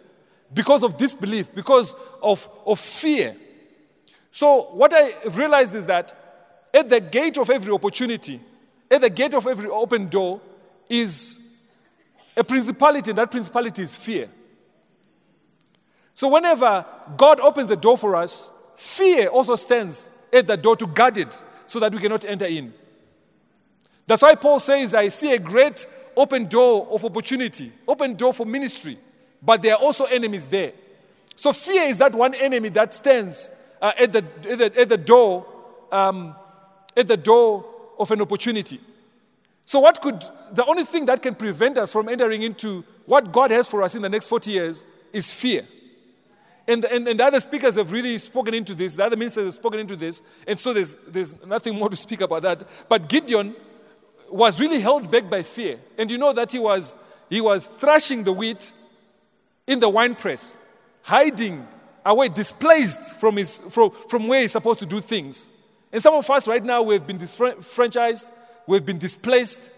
because 0.55 0.85
of 0.85 0.97
disbelief, 0.97 1.53
because 1.55 1.95
of, 2.23 2.49
of 2.65 2.79
fear. 2.79 3.37
So, 4.31 4.63
what 4.75 4.93
I 4.95 5.13
realized 5.31 5.75
is 5.75 5.87
that 5.87 6.15
at 6.73 6.89
the 6.89 7.01
gate 7.01 7.37
of 7.37 7.51
every 7.51 7.73
opportunity, 7.73 8.41
at 8.89 9.01
the 9.01 9.11
gate 9.11 9.35
of 9.35 9.47
every 9.47 9.69
open 9.69 10.09
door, 10.09 10.41
is 10.89 11.59
a 12.37 12.45
principality, 12.45 13.11
and 13.11 13.19
that 13.19 13.31
principality 13.31 13.83
is 13.83 13.95
fear. 13.95 14.29
So, 16.15 16.29
whenever 16.29 16.85
God 17.17 17.41
opens 17.41 17.71
a 17.73 17.77
door 17.77 17.99
for 17.99 18.15
us, 18.15 18.51
fear 18.77 19.29
also 19.29 19.57
stands 19.57 20.11
at 20.33 20.47
the 20.47 20.57
door 20.57 20.77
to 20.77 20.87
guard 20.87 21.19
it 21.19 21.43
so 21.67 21.81
that 21.81 21.93
we 21.93 22.01
cannot 22.01 22.25
enter 22.25 22.47
in. 22.47 22.73
That's 24.07 24.23
why 24.23 24.35
Paul 24.35 24.61
says, 24.61 24.95
I 24.95 25.09
see 25.09 25.33
a 25.33 25.39
great 25.39 25.87
open 26.17 26.47
door 26.47 26.89
of 26.91 27.05
opportunity, 27.05 27.73
open 27.87 28.15
door 28.15 28.33
for 28.33 28.47
ministry, 28.47 28.97
but 29.43 29.63
there 29.63 29.75
are 29.75 29.81
also 29.81 30.05
enemies 30.05 30.49
there. 30.49 30.73
So 31.37 31.53
fear 31.53 31.85
is 31.85 31.99
that 31.99 32.15
one 32.15 32.35
enemy 32.35 32.69
that 32.71 32.93
stands 32.93 33.51
uh, 33.81 33.93
at, 33.99 34.13
the, 34.13 34.25
at, 34.49 34.59
the, 34.59 34.81
at, 34.81 34.89
the, 34.89 34.99
door, 34.99 35.47
um, 35.91 36.35
at 36.97 37.09
the 37.09 37.17
door 37.17 37.65
of 37.99 38.11
an 38.11 38.21
opportunity. 38.21 38.79
So 39.65 39.81
what 39.81 40.01
could 40.03 40.23
the 40.53 40.65
only 40.67 40.85
thing 40.85 41.05
that 41.07 41.23
can 41.23 41.35
prevent 41.35 41.79
us 41.79 41.93
from 41.93 42.09
entering 42.09 42.43
into 42.43 42.85
what 43.07 43.33
God 43.33 43.51
has 43.51 43.69
for 43.69 43.83
us 43.83 43.95
in 43.95 44.03
the 44.03 44.09
next 44.09 44.27
40 44.27 44.53
years 44.53 44.85
is 45.13 45.33
fear. 45.33 45.65
And, 46.67 46.85
and, 46.85 47.09
and 47.09 47.19
the 47.19 47.25
other 47.25 47.41
speakers 47.41 47.77
have 47.77 47.91
really 47.91 48.17
spoken 48.19 48.55
into 48.55 48.75
this, 48.75 48.95
the 48.95 49.05
other 49.05 49.17
ministers 49.17 49.45
have 49.45 49.55
spoken 49.55 49.81
into 49.81 49.97
this, 49.97 50.23
and 50.47 50.59
so 50.59 50.73
there's, 50.73 50.97
there's 51.09 51.45
nothing 51.47 51.75
more 51.75 51.89
to 51.89 51.97
speak 51.97 52.21
about 52.21 52.43
that. 52.43 52.65
But 52.89 53.09
Gideon 53.09 53.57
was 54.31 54.61
really 54.61 54.81
held 54.81 55.11
back 55.11 55.29
by 55.29 55.43
fear. 55.43 55.79
And 55.99 56.11
you 56.11 56.19
know 56.19 56.33
that 56.33 56.53
he 56.53 56.59
was, 56.59 56.95
he 57.29 57.41
was 57.41 57.67
thrashing 57.67 58.25
the 58.25 58.33
wheat 58.33 58.73
in 59.67 59.79
the 59.79 59.89
winepress, 59.89 60.59
hiding 61.03 61.67
away, 62.05 62.29
displaced 62.29 63.19
from, 63.21 63.37
his, 63.37 63.59
from, 63.59 63.91
from 63.91 64.29
where 64.29 64.41
he's 64.41 64.53
supposed 64.53 64.81
to 64.81 64.87
do 64.87 65.01
things. 65.01 65.49
And 65.93 66.01
some 66.01 66.15
of 66.15 66.29
us 66.31 66.47
right 66.47 66.63
now, 66.63 66.83
we've 66.83 67.07
been 67.07 67.19
disfranchised, 67.19 68.31
we've 68.67 68.87
been 68.87 68.99
displaced, 68.99 69.73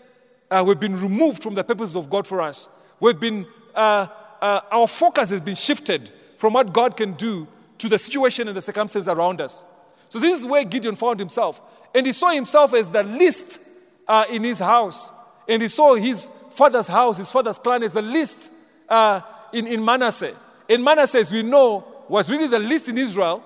uh, 0.50 0.62
we've 0.66 0.80
been 0.80 1.00
removed 1.00 1.42
from 1.42 1.54
the 1.54 1.64
purposes 1.64 1.96
of 1.96 2.10
God 2.10 2.26
for 2.26 2.40
us. 2.40 2.68
We've 3.00 3.18
been, 3.18 3.46
uh, 3.74 4.06
uh, 4.40 4.60
our 4.70 4.86
focus 4.86 5.30
has 5.30 5.40
been 5.40 5.54
shifted 5.54 6.10
from 6.36 6.52
what 6.52 6.72
God 6.72 6.96
can 6.96 7.12
do 7.14 7.48
to 7.78 7.88
the 7.88 7.98
situation 7.98 8.48
and 8.48 8.56
the 8.56 8.62
circumstances 8.62 9.08
around 9.08 9.40
us. 9.40 9.64
So 10.08 10.18
this 10.18 10.38
is 10.38 10.46
where 10.46 10.64
Gideon 10.64 10.94
found 10.94 11.18
himself. 11.18 11.60
And 11.94 12.06
he 12.06 12.12
saw 12.12 12.30
himself 12.30 12.74
as 12.74 12.90
the 12.90 13.02
least 13.02 13.58
uh, 14.06 14.24
in 14.30 14.44
his 14.44 14.58
house. 14.58 15.12
And 15.48 15.62
he 15.62 15.68
saw 15.68 15.94
his 15.94 16.28
father's 16.50 16.86
house, 16.86 17.18
his 17.18 17.32
father's 17.32 17.58
clan, 17.58 17.82
as 17.82 17.94
the 17.94 18.02
least 18.02 18.50
uh, 18.88 19.20
in, 19.52 19.66
in 19.66 19.84
Manasseh. 19.84 20.34
And 20.68 20.84
Manasseh, 20.84 21.18
as 21.18 21.30
we 21.30 21.42
know, 21.42 21.84
was 22.08 22.30
really 22.30 22.46
the 22.46 22.58
least 22.58 22.88
in 22.88 22.98
Israel 22.98 23.42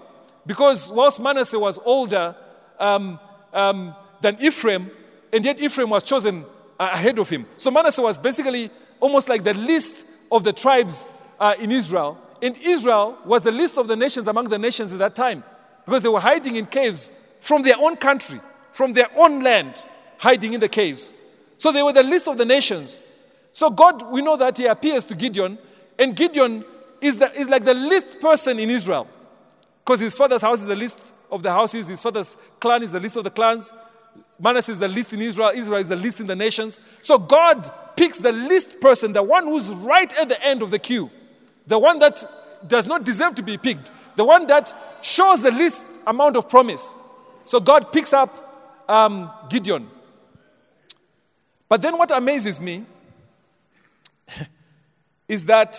because 0.47 0.93
whilst 0.93 1.21
Manasseh 1.21 1.59
was 1.59 1.79
older 1.85 2.35
um, 2.79 3.19
um, 3.53 3.95
than 4.21 4.37
Ephraim, 4.41 4.91
and 5.33 5.45
yet 5.45 5.61
Ephraim 5.61 5.91
was 5.91 6.03
chosen 6.03 6.45
uh, 6.79 6.91
ahead 6.93 7.19
of 7.19 7.29
him. 7.29 7.47
So 7.57 7.71
Manasseh 7.71 8.03
was 8.03 8.17
basically 8.19 8.71
almost 9.01 9.29
like 9.29 9.45
the 9.45 9.55
least 9.55 10.07
of 10.31 10.45
the 10.45 10.53
tribes 10.53 11.09
uh, 11.41 11.55
in 11.59 11.73
Israel. 11.73 12.19
And 12.41 12.57
Israel 12.59 13.19
was 13.25 13.43
the 13.43 13.53
least 13.53 13.79
of 13.79 13.89
the 13.89 13.97
nations 13.97 14.29
among 14.29 14.45
the 14.45 14.59
nations 14.59 14.93
at 14.93 14.99
that 15.01 15.15
time 15.15 15.43
because 15.85 16.03
they 16.03 16.09
were 16.09 16.21
hiding 16.21 16.57
in 16.57 16.67
caves 16.67 17.11
from 17.41 17.63
their 17.63 17.77
own 17.79 17.97
country, 17.97 18.41
from 18.73 18.93
their 18.93 19.09
own 19.17 19.43
land, 19.43 19.83
hiding 20.19 20.55
in 20.55 20.61
the 20.61 20.69
caves. 20.69 21.15
So 21.57 21.73
they 21.73 21.83
were 21.83 21.93
the 21.93 22.03
least 22.03 22.29
of 22.29 22.39
the 22.39 22.45
nations. 22.45 23.03
So 23.53 23.71
God, 23.71 24.11
we 24.11 24.23
know 24.23 24.37
that 24.37 24.59
He 24.59 24.67
appears 24.67 25.05
to 25.05 25.15
Gideon, 25.15 25.59
and 25.99 26.15
Gideon 26.15 26.65
is, 27.01 27.19
the, 27.19 27.33
is 27.33 27.49
like 27.49 27.65
the 27.65 27.75
least 27.75 28.21
person 28.21 28.59
in 28.59 28.71
Israel 28.71 29.09
because 29.87 30.01
his 30.01 30.17
father's 30.17 30.43
house 30.43 30.63
is 30.63 30.67
the 30.67 30.75
least 30.75 31.15
of 31.31 31.45
the 31.45 31.53
houses, 31.53 31.87
his 31.87 32.03
father's 32.03 32.37
clan 32.59 32.83
is 32.83 32.91
the 32.91 32.99
least 32.99 33.17
of 33.17 33.23
the 33.23 33.31
clans. 33.31 33.73
Manasseh 34.37 34.73
is 34.73 34.81
the 34.81 34.89
least 34.89 35.13
in 35.13 35.23
Israel, 35.23 35.53
Israel 35.55 35.79
is 35.79 35.89
the 35.89 35.95
least 35.95 36.19
in 36.19 36.27
the 36.27 36.35
nations. 36.35 36.81
So 37.03 37.19
God 37.19 37.71
picks 37.97 38.19
the 38.19 38.33
least 38.33 38.81
person, 38.81 39.13
the 39.13 39.23
one 39.23 39.45
who's 39.45 39.71
right 39.71 40.13
at 40.19 40.29
the 40.29 40.45
end 40.45 40.63
of 40.63 40.73
the 40.73 40.81
queue, 40.81 41.09
the 41.69 41.79
one 41.79 42.01
that 42.01 42.25
does 42.67 42.89
not 42.89 43.05
deserve 43.05 43.37
to 43.37 43.45
be 43.45 43.57
picked, 43.57 43.93
the 44.17 44.25
one 44.25 44.49
that 44.49 44.75
shows 45.03 45.41
the 45.43 45.53
least 45.53 45.85
amount 46.05 46.37
of 46.37 46.49
promise. 46.49 46.99
So 47.45 47.61
God 47.61 47.93
picks 47.93 48.13
up 48.13 48.85
um, 48.89 49.31
Gideon. 49.49 49.89
But 51.69 51.83
then 51.83 51.99
what 51.99 52.11
amazes 52.11 52.61
me 52.61 52.85
is 55.29 55.47
that 55.47 55.77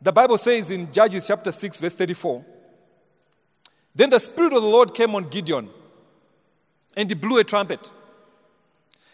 the 0.00 0.12
Bible 0.12 0.38
says 0.38 0.70
in 0.70 0.92
Judges 0.92 1.26
chapter 1.26 1.50
6, 1.50 1.80
verse 1.80 1.94
34 1.94 2.44
Then 3.94 4.10
the 4.10 4.20
Spirit 4.20 4.52
of 4.52 4.62
the 4.62 4.68
Lord 4.68 4.94
came 4.94 5.14
on 5.14 5.28
Gideon, 5.28 5.68
and 6.96 7.08
he 7.08 7.14
blew 7.14 7.38
a 7.38 7.44
trumpet. 7.44 7.92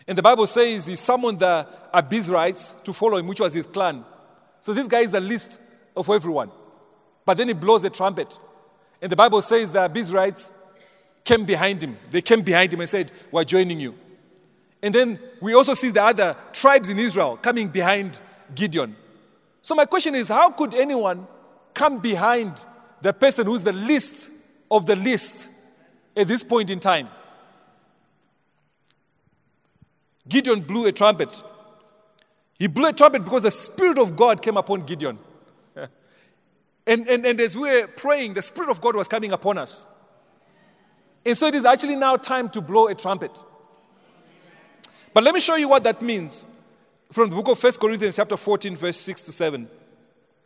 And 0.07 0.19
the 0.19 0.23
Bible 0.23 0.47
says 0.47 0.87
he 0.87 0.97
summoned 0.97 1.39
the 1.39 1.67
Abiezrites 1.93 2.83
to 2.85 2.93
follow 2.93 3.17
him, 3.17 3.27
which 3.27 3.41
was 3.41 3.55
his 3.55 3.67
clan. 3.67 4.05
So 4.61 4.75
this 4.75 4.87
guy 4.87 5.01
is 5.01 5.13
the 5.13 5.21
least 5.21 5.59
of 5.97 6.09
everyone. 6.11 6.51
But 7.25 7.39
then 7.39 7.49
he 7.49 7.55
blows 7.55 7.85
a 7.85 7.91
trumpet. 7.91 8.39
And 9.01 9.11
the 9.11 9.17
Bible 9.17 9.41
says 9.41 9.73
the 9.73 9.89
Abiezrites 9.89 10.51
came 11.25 11.47
behind 11.47 11.83
him. 11.83 11.97
They 12.11 12.21
came 12.21 12.43
behind 12.43 12.75
him 12.75 12.81
and 12.81 12.89
said, 12.89 13.11
We're 13.31 13.45
joining 13.45 13.81
you. 13.81 13.95
And 14.85 14.95
then 14.95 15.19
we 15.41 15.55
also 15.55 15.73
see 15.73 15.89
the 15.89 16.03
other 16.03 16.37
tribes 16.53 16.91
in 16.91 16.99
Israel 16.99 17.39
coming 17.39 17.69
behind 17.69 18.21
Gideon. 18.55 18.95
So 19.63 19.75
my 19.75 19.87
question 19.87 20.15
is 20.15 20.29
how 20.29 20.51
could 20.51 20.75
anyone 20.75 21.27
come 21.73 22.01
behind 22.01 22.63
the 23.01 23.15
person 23.15 23.47
who's 23.47 23.63
the 23.63 23.73
least 23.73 24.31
of 24.71 24.85
the 24.85 24.95
least 24.95 25.49
at 26.15 26.29
this 26.29 26.43
point 26.43 26.69
in 26.69 26.81
time? 26.81 27.09
Gideon 30.29 30.61
blew 30.61 30.85
a 30.85 30.93
trumpet. 30.93 31.43
He 32.59 32.67
blew 32.67 32.89
a 32.89 32.93
trumpet 32.93 33.25
because 33.25 33.45
the 33.45 33.51
Spirit 33.51 33.99
of 33.99 34.15
God 34.15 34.43
came 34.43 34.59
upon 34.59 34.85
Gideon. 34.85 35.19
and, 36.87 37.09
and, 37.09 37.25
and 37.25 37.41
as 37.41 37.57
we 37.57 37.71
were 37.71 37.87
praying, 37.87 38.35
the 38.35 38.43
Spirit 38.43 38.69
of 38.69 38.83
God 38.83 38.97
was 38.97 39.09
coming 39.09 39.33
upon 39.33 39.57
us. 39.57 39.87
And 41.25 41.35
so 41.35 41.47
it 41.47 41.55
is 41.55 41.65
actually 41.65 41.97
now 41.97 42.19
time 42.19 42.51
to 42.51 42.61
blow 42.61 42.89
a 42.89 42.95
trumpet. 42.95 43.43
But 45.15 45.23
let 45.23 45.33
me 45.33 45.41
show 45.41 45.55
you 45.55 45.69
what 45.69 45.85
that 45.85 46.03
means 46.03 46.45
from 47.13 47.31
the 47.31 47.37
book 47.37 47.49
of 47.49 47.63
1 47.63 47.73
Corinthians, 47.75 48.17
chapter 48.17 48.37
14, 48.37 48.75
verse 48.75 48.97
6 48.99 49.23
to 49.23 49.33
7. 49.33 49.69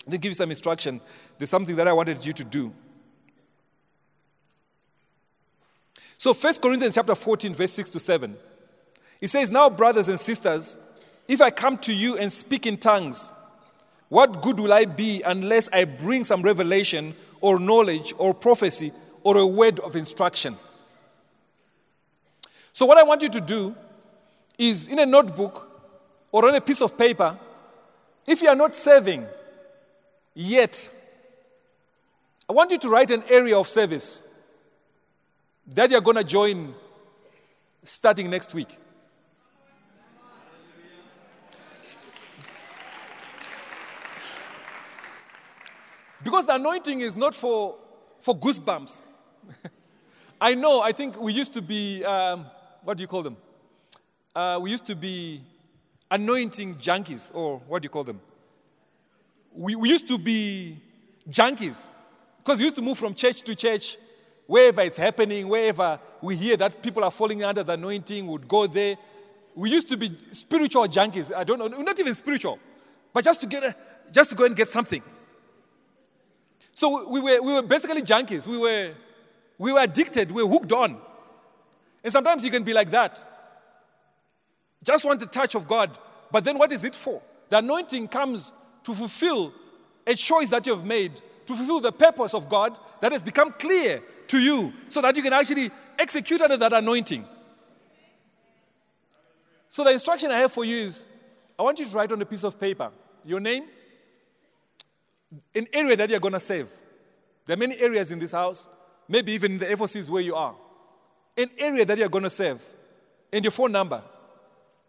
Let 0.06 0.20
give 0.20 0.30
you 0.30 0.34
some 0.34 0.50
instruction. 0.50 1.00
There's 1.38 1.48
something 1.48 1.75
that 1.76 1.88
I 1.88 1.92
wanted 1.94 2.25
you 2.25 2.34
to 2.34 2.44
do. 2.44 2.72
So, 6.18 6.34
1 6.34 6.54
Corinthians, 6.60 6.94
chapter 6.94 7.14
14, 7.14 7.54
verse 7.54 7.72
6 7.72 7.88
to 7.90 8.00
7. 8.00 8.37
He 9.20 9.26
says, 9.26 9.50
Now, 9.50 9.70
brothers 9.70 10.08
and 10.08 10.20
sisters, 10.20 10.76
if 11.26 11.40
I 11.40 11.50
come 11.50 11.78
to 11.78 11.92
you 11.94 12.18
and 12.18 12.30
speak 12.30 12.66
in 12.66 12.76
tongues, 12.76 13.32
what 14.10 14.42
good 14.42 14.60
will 14.60 14.72
I 14.72 14.84
be 14.84 15.22
unless 15.22 15.70
I 15.72 15.84
bring 15.84 16.25
some 16.25 16.42
revelation 16.42 17.14
or 17.40 17.58
knowledge 17.58 18.12
or 18.18 18.34
prophecy 18.34 18.92
or 19.22 19.38
a 19.38 19.46
word 19.46 19.80
of 19.80 19.96
instruction? 19.96 20.56
So, 22.75 22.84
what 22.84 22.98
I 22.98 23.02
want 23.02 23.22
you 23.22 23.30
to 23.30 23.40
do 23.40 23.75
is 24.59 24.88
in 24.88 24.99
a 24.99 25.07
notebook 25.07 25.69
or 26.33 26.49
on 26.49 26.55
a 26.55 26.61
piece 26.61 26.83
of 26.83 26.99
paper, 26.99 27.38
if 28.27 28.43
you 28.43 28.49
are 28.49 28.57
not 28.57 28.75
serving 28.75 29.27
yet, 30.35 30.91
I 32.49 32.53
want 32.53 32.71
you 32.73 32.79
to 32.79 32.88
write 32.88 33.11
an 33.11 33.23
area 33.29 33.57
of 33.57 33.69
service 33.69 34.23
that 35.69 35.91
you're 35.91 36.00
going 36.00 36.17
to 36.17 36.25
join 36.25 36.75
starting 37.85 38.29
next 38.29 38.55
week. 38.55 38.77
Because 46.23 46.47
the 46.47 46.57
anointing 46.57 47.00
is 47.00 47.17
not 47.17 47.35
for, 47.35 47.77
for 48.19 48.37
goosebumps. 48.37 49.03
I 50.41 50.55
know, 50.55 50.83
I 50.83 50.93
think 50.93 51.21
we 51.21 51.33
used 51.33 51.55
to 51.55 51.62
be, 51.62 52.05
um, 52.05 52.47
what 52.83 52.97
do 52.97 53.03
you 53.03 53.07
call 53.07 53.23
them? 53.23 53.37
Uh, 54.38 54.57
we 54.57 54.71
used 54.71 54.87
to 54.87 54.95
be 54.95 55.40
anointing 56.09 56.76
junkies, 56.76 57.35
or 57.35 57.59
what 57.66 57.83
do 57.83 57.87
you 57.87 57.90
call 57.90 58.04
them? 58.04 58.21
We, 59.52 59.75
we 59.75 59.88
used 59.88 60.07
to 60.07 60.16
be 60.16 60.76
junkies 61.28 61.88
because 62.38 62.61
we 62.61 62.66
used 62.66 62.76
to 62.76 62.83
move 62.83 62.97
from 62.97 63.14
church 63.14 63.42
to 63.42 63.57
church, 63.57 63.97
wherever 64.47 64.83
it's 64.83 64.97
happening, 64.97 65.49
wherever 65.49 65.99
we 66.21 66.37
hear 66.37 66.57
that 66.57 66.80
people 66.80 67.02
are 67.02 67.11
falling 67.11 67.42
under 67.42 67.64
the 67.64 67.73
anointing, 67.73 68.28
would 68.28 68.47
go 68.47 68.68
there. 68.68 68.97
We 69.57 69.71
used 69.71 69.88
to 69.88 69.97
be 69.97 70.16
spiritual 70.30 70.87
junkies. 70.87 71.35
I 71.35 71.42
don't 71.42 71.59
know, 71.59 71.66
not 71.66 71.99
even 71.99 72.14
spiritual, 72.14 72.61
but 73.12 73.25
just 73.25 73.40
to 73.40 73.47
get 73.49 73.64
a, 73.64 73.75
just 74.12 74.30
to 74.30 74.37
go 74.37 74.45
and 74.45 74.54
get 74.54 74.68
something. 74.68 75.02
So 76.75 77.11
we 77.11 77.18
were, 77.18 77.42
we 77.42 77.54
were 77.54 77.62
basically 77.62 78.02
junkies. 78.02 78.47
We 78.47 78.57
were, 78.57 78.95
we 79.59 79.73
were 79.73 79.80
addicted. 79.80 80.30
We 80.30 80.45
were 80.45 80.49
hooked 80.49 80.71
on. 80.71 80.97
And 82.04 82.12
sometimes 82.12 82.45
you 82.45 82.52
can 82.52 82.62
be 82.62 82.73
like 82.73 82.92
that. 82.92 83.21
Just 84.82 85.04
want 85.04 85.20
the 85.20 85.26
touch 85.26 85.54
of 85.54 85.66
God. 85.66 85.97
But 86.30 86.44
then 86.44 86.58
what 86.58 86.73
is 86.73 86.85
it 86.85 86.94
for? 86.94 87.23
The 87.49 87.58
anointing 87.58 88.08
comes 88.08 88.52
to 88.85 88.94
fulfill 88.94 89.52
a 90.06 90.14
choice 90.14 90.49
that 90.50 90.66
you 90.66 90.75
have 90.75 90.85
made, 90.85 91.20
to 91.47 91.54
fulfill 91.54 91.80
the 91.80 91.92
purpose 91.92 92.35
of 92.35 92.49
God 92.49 92.78
that 93.00 93.12
has 93.12 93.23
become 93.23 93.52
clear 93.52 94.02
to 94.28 94.38
you, 94.38 94.73
so 94.88 95.00
that 95.00 95.16
you 95.16 95.23
can 95.23 95.32
actually 95.32 95.70
execute 95.99 96.40
under 96.40 96.56
that 96.56 96.73
anointing. 96.73 97.25
So 99.68 99.85
the 99.85 99.90
instruction 99.90 100.30
I 100.30 100.38
have 100.38 100.52
for 100.52 100.64
you 100.64 100.85
is 100.85 101.06
I 101.58 101.62
want 101.62 101.78
you 101.78 101.87
to 101.87 101.97
write 101.97 102.12
on 102.12 102.20
a 102.23 102.26
piece 102.26 102.44
of 102.44 102.58
paper 102.58 102.90
your 103.25 103.40
name, 103.40 103.64
an 105.54 105.66
area 105.73 105.97
that 105.97 106.08
you're 106.08 106.20
going 106.20 106.35
to 106.35 106.40
save. 106.40 106.68
There 107.44 107.54
are 107.54 107.58
many 107.58 107.78
areas 107.78 108.11
in 108.11 108.18
this 108.18 108.32
house, 108.32 108.68
maybe 109.08 109.32
even 109.32 109.52
in 109.52 109.58
the 109.58 109.66
FOCs 109.66 110.08
where 110.08 110.23
you 110.23 110.35
are. 110.35 110.54
An 111.37 111.50
area 111.58 111.85
that 111.85 111.99
you're 111.99 112.08
going 112.08 112.25
to 112.25 112.30
save, 112.30 112.61
and 113.32 113.44
your 113.44 113.50
phone 113.50 113.73
number. 113.73 114.02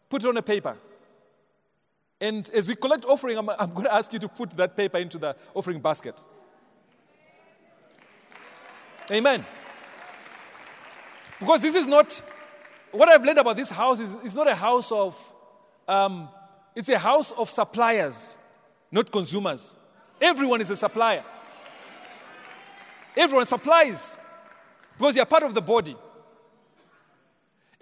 Put 0.09 0.23
it 0.23 0.27
on 0.27 0.37
a 0.37 0.41
paper. 0.41 0.75
And 2.19 2.49
as 2.53 2.67
we 2.67 2.75
collect 2.75 3.05
offering, 3.05 3.37
I'm, 3.37 3.49
I'm 3.49 3.73
going 3.73 3.85
to 3.85 3.93
ask 3.93 4.11
you 4.11 4.19
to 4.19 4.27
put 4.27 4.49
that 4.51 4.75
paper 4.75 4.97
into 4.97 5.17
the 5.17 5.35
offering 5.53 5.79
basket. 5.79 6.23
Amen. 9.11 9.45
Because 11.39 11.61
this 11.61 11.75
is 11.75 11.87
not, 11.87 12.21
what 12.91 13.07
I've 13.07 13.23
learned 13.23 13.39
about 13.39 13.55
this 13.55 13.69
house 13.69 13.99
is 13.99 14.17
it's 14.23 14.35
not 14.35 14.47
a 14.47 14.55
house 14.55 14.91
of, 14.91 15.33
um, 15.87 16.27
it's 16.75 16.89
a 16.89 16.99
house 16.99 17.31
of 17.31 17.49
suppliers, 17.49 18.37
not 18.91 19.09
consumers. 19.11 19.77
Everyone 20.19 20.59
is 20.59 20.69
a 20.69 20.75
supplier. 20.75 21.23
Everyone 23.15 23.45
supplies 23.45 24.17
because 24.97 25.15
you're 25.15 25.25
part 25.25 25.43
of 25.43 25.53
the 25.53 25.61
body. 25.61 25.95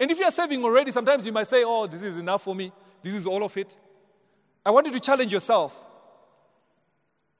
And 0.00 0.10
if 0.10 0.18
you're 0.18 0.30
serving 0.30 0.62
already, 0.64 0.90
sometimes 0.90 1.26
you 1.26 1.32
might 1.32 1.46
say, 1.46 1.64
Oh, 1.64 1.86
this 1.86 2.02
is 2.02 2.18
enough 2.18 2.42
for 2.42 2.54
me. 2.54 2.72
This 3.02 3.14
is 3.14 3.26
all 3.26 3.42
of 3.42 3.56
it. 3.56 3.76
I 4.64 4.70
want 4.70 4.86
you 4.86 4.92
to 4.92 5.00
challenge 5.00 5.32
yourself 5.32 5.76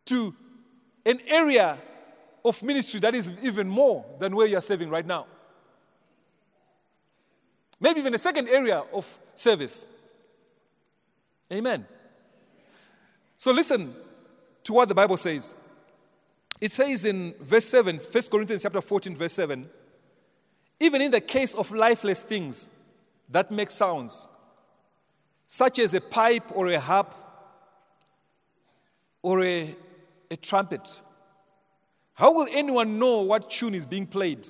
to 0.06 0.34
an 1.04 1.20
area 1.26 1.78
of 2.44 2.62
ministry 2.62 3.00
that 3.00 3.14
is 3.14 3.30
even 3.42 3.68
more 3.68 4.04
than 4.18 4.34
where 4.34 4.46
you're 4.46 4.60
serving 4.60 4.88
right 4.88 5.06
now. 5.06 5.26
Maybe 7.80 8.00
even 8.00 8.14
a 8.14 8.18
second 8.18 8.48
area 8.48 8.82
of 8.92 9.18
service. 9.34 9.86
Amen. 11.52 11.86
So 13.36 13.52
listen, 13.52 13.94
to 14.68 14.72
what 14.74 14.88
the 14.88 14.94
Bible 14.94 15.16
says. 15.16 15.54
It 16.60 16.72
says 16.72 17.04
in 17.06 17.34
verse 17.40 17.64
7, 17.66 17.96
1 17.96 18.22
Corinthians 18.30 18.62
chapter 18.62 18.82
14, 18.82 19.14
verse 19.14 19.32
7, 19.32 19.66
Even 20.80 21.02
in 21.02 21.10
the 21.10 21.20
case 21.20 21.54
of 21.54 21.70
lifeless 21.72 22.22
things 22.22 22.70
that 23.28 23.50
make 23.50 23.70
sounds, 23.70 24.28
such 25.46 25.78
as 25.78 25.94
a 25.94 26.00
pipe 26.00 26.44
or 26.54 26.68
a 26.68 26.78
harp 26.78 27.14
or 29.22 29.42
a, 29.42 29.74
a 30.30 30.36
trumpet, 30.36 31.00
how 32.14 32.32
will 32.32 32.48
anyone 32.52 32.98
know 32.98 33.22
what 33.22 33.50
tune 33.50 33.74
is 33.74 33.86
being 33.86 34.06
played 34.06 34.48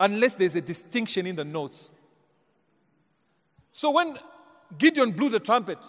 unless 0.00 0.34
there's 0.34 0.56
a 0.56 0.60
distinction 0.60 1.26
in 1.26 1.36
the 1.36 1.44
notes? 1.44 1.90
So 3.72 3.90
when 3.90 4.18
Gideon 4.76 5.12
blew 5.12 5.30
the 5.30 5.40
trumpet, 5.40 5.84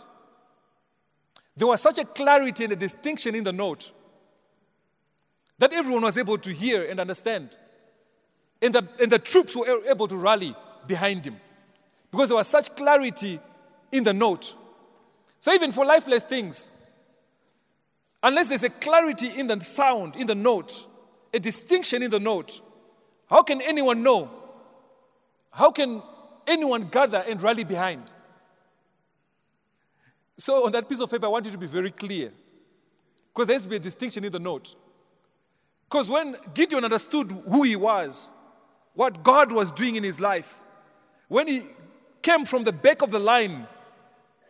there 1.56 1.68
was 1.68 1.82
such 1.82 2.00
a 2.00 2.06
clarity 2.06 2.64
and 2.64 2.74
a 2.74 2.78
distinction 2.78 3.36
in 3.36 3.44
the 3.44 3.52
note 3.52 3.92
that 5.60 5.72
everyone 5.72 6.04
was 6.04 6.18
able 6.18 6.38
to 6.40 6.52
hear 6.52 6.84
and 6.84 7.00
understand. 7.00 7.56
And 8.64 8.74
the, 8.74 8.88
and 9.02 9.12
the 9.12 9.20
troops 9.20 9.58
were 9.58 9.86
able 9.86 10.08
to 10.08 10.16
rally 10.16 10.56
behind 10.88 11.28
him 11.28 11.36
because 12.10 12.30
there 12.30 12.38
was 12.38 12.48
such 12.48 12.74
clarity 12.78 13.38
in 13.92 14.06
the 14.06 14.14
note. 14.14 14.56
So, 15.38 15.52
even 15.52 15.74
for 15.74 15.86
lifeless 15.86 16.24
things, 16.24 16.72
unless 18.24 18.48
there's 18.48 18.64
a 18.64 18.70
clarity 18.70 19.38
in 19.38 19.48
the 19.48 19.60
sound, 19.60 20.16
in 20.16 20.28
the 20.28 20.36
note, 20.36 20.88
a 21.34 21.40
distinction 21.40 22.02
in 22.04 22.10
the 22.10 22.22
note, 22.22 22.62
how 23.30 23.44
can 23.44 23.60
anyone 23.62 24.02
know? 24.02 24.32
How 25.52 25.72
can 25.72 26.02
anyone 26.48 26.84
gather 26.84 27.18
and 27.28 27.42
rally 27.42 27.66
behind? 27.66 28.14
So, 30.38 30.66
on 30.66 30.72
that 30.72 30.88
piece 30.88 31.02
of 31.02 31.12
paper, 31.12 31.26
I 31.26 31.30
want 31.30 31.46
you 31.46 31.52
to 31.52 31.58
be 31.58 31.68
very 31.68 31.92
clear 31.92 32.32
because 33.34 33.48
there 33.48 33.56
has 33.56 33.64
to 33.64 33.70
be 33.70 33.76
a 33.76 33.80
distinction 33.80 34.24
in 34.24 34.32
the 34.32 34.40
note. 34.40 34.74
Because 35.90 36.10
when 36.10 36.38
Gideon 36.54 36.86
understood 36.86 37.30
who 37.32 37.64
he 37.64 37.76
was, 37.76 38.32
what 38.96 39.24
God 39.24 39.52
was 39.52 39.72
doing 39.72 39.96
in 39.96 40.04
his 40.04 40.20
life, 40.20 40.62
when 41.28 41.48
he 41.48 41.66
came 42.22 42.46
from 42.46 42.64
the 42.64 42.72
back 42.72 43.02
of 43.02 43.12
the 43.12 43.20
line 43.20 43.68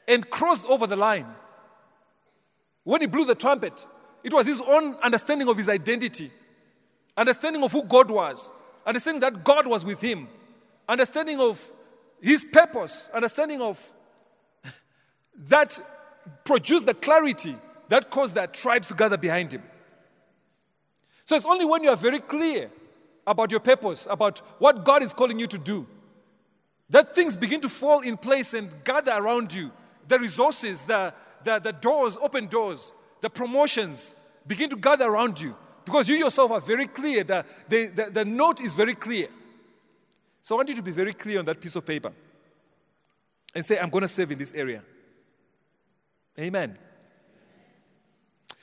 and 0.07 0.29
crossed 0.29 0.67
over 0.67 0.85
the 0.85 0.95
line, 0.95 1.27
when 2.83 3.01
he 3.01 3.07
blew 3.07 3.25
the 3.25 3.35
trumpet, 3.35 3.85
it 4.23 4.33
was 4.33 4.47
his 4.47 4.61
own 4.61 4.95
understanding 4.95 5.47
of 5.47 5.57
his 5.57 5.69
identity, 5.69 6.29
understanding 7.15 7.63
of 7.63 7.71
who 7.71 7.83
God 7.83 8.11
was, 8.11 8.51
understanding 8.85 9.21
that 9.21 9.43
God 9.43 9.67
was 9.67 9.85
with 9.85 10.01
him, 10.01 10.27
understanding 10.87 11.39
of 11.39 11.71
his 12.21 12.43
purpose, 12.43 13.09
understanding 13.13 13.61
of 13.61 13.93
that 15.45 15.79
produced 16.43 16.85
the 16.85 16.93
clarity 16.93 17.55
that 17.89 18.09
caused 18.09 18.35
their 18.35 18.47
tribes 18.47 18.87
to 18.87 18.93
gather 18.93 19.17
behind 19.17 19.53
him. 19.53 19.63
So 21.25 21.35
it's 21.35 21.45
only 21.45 21.65
when 21.65 21.83
you 21.83 21.89
are 21.89 21.95
very 21.95 22.19
clear 22.19 22.69
about 23.25 23.51
your 23.51 23.59
purpose, 23.59 24.07
about 24.09 24.39
what 24.59 24.83
God 24.83 25.01
is 25.03 25.13
calling 25.13 25.39
you 25.39 25.47
to 25.47 25.57
do, 25.57 25.87
that 26.89 27.15
things 27.15 27.35
begin 27.35 27.61
to 27.61 27.69
fall 27.69 28.01
in 28.01 28.17
place 28.17 28.53
and 28.53 28.71
gather 28.83 29.11
around 29.11 29.53
you. 29.53 29.71
The 30.07 30.19
resources, 30.19 30.83
the, 30.83 31.13
the, 31.43 31.59
the 31.59 31.71
doors, 31.71 32.17
open 32.21 32.47
doors, 32.47 32.93
the 33.21 33.29
promotions 33.29 34.15
begin 34.45 34.69
to 34.69 34.75
gather 34.75 35.05
around 35.05 35.39
you 35.39 35.55
because 35.85 36.09
you 36.09 36.15
yourself 36.15 36.51
are 36.51 36.61
very 36.61 36.87
clear. 36.87 37.23
The, 37.23 37.45
the, 37.69 37.87
the, 37.87 38.09
the 38.11 38.25
note 38.25 38.61
is 38.61 38.73
very 38.73 38.95
clear. 38.95 39.27
So 40.41 40.55
I 40.55 40.57
want 40.57 40.69
you 40.69 40.75
to 40.75 40.83
be 40.83 40.91
very 40.91 41.13
clear 41.13 41.39
on 41.39 41.45
that 41.45 41.59
piece 41.59 41.75
of 41.75 41.87
paper 41.87 42.11
and 43.55 43.63
say, 43.63 43.79
I'm 43.79 43.89
going 43.89 44.01
to 44.01 44.07
serve 44.07 44.31
in 44.31 44.37
this 44.37 44.53
area. 44.53 44.83
Amen. 46.37 46.77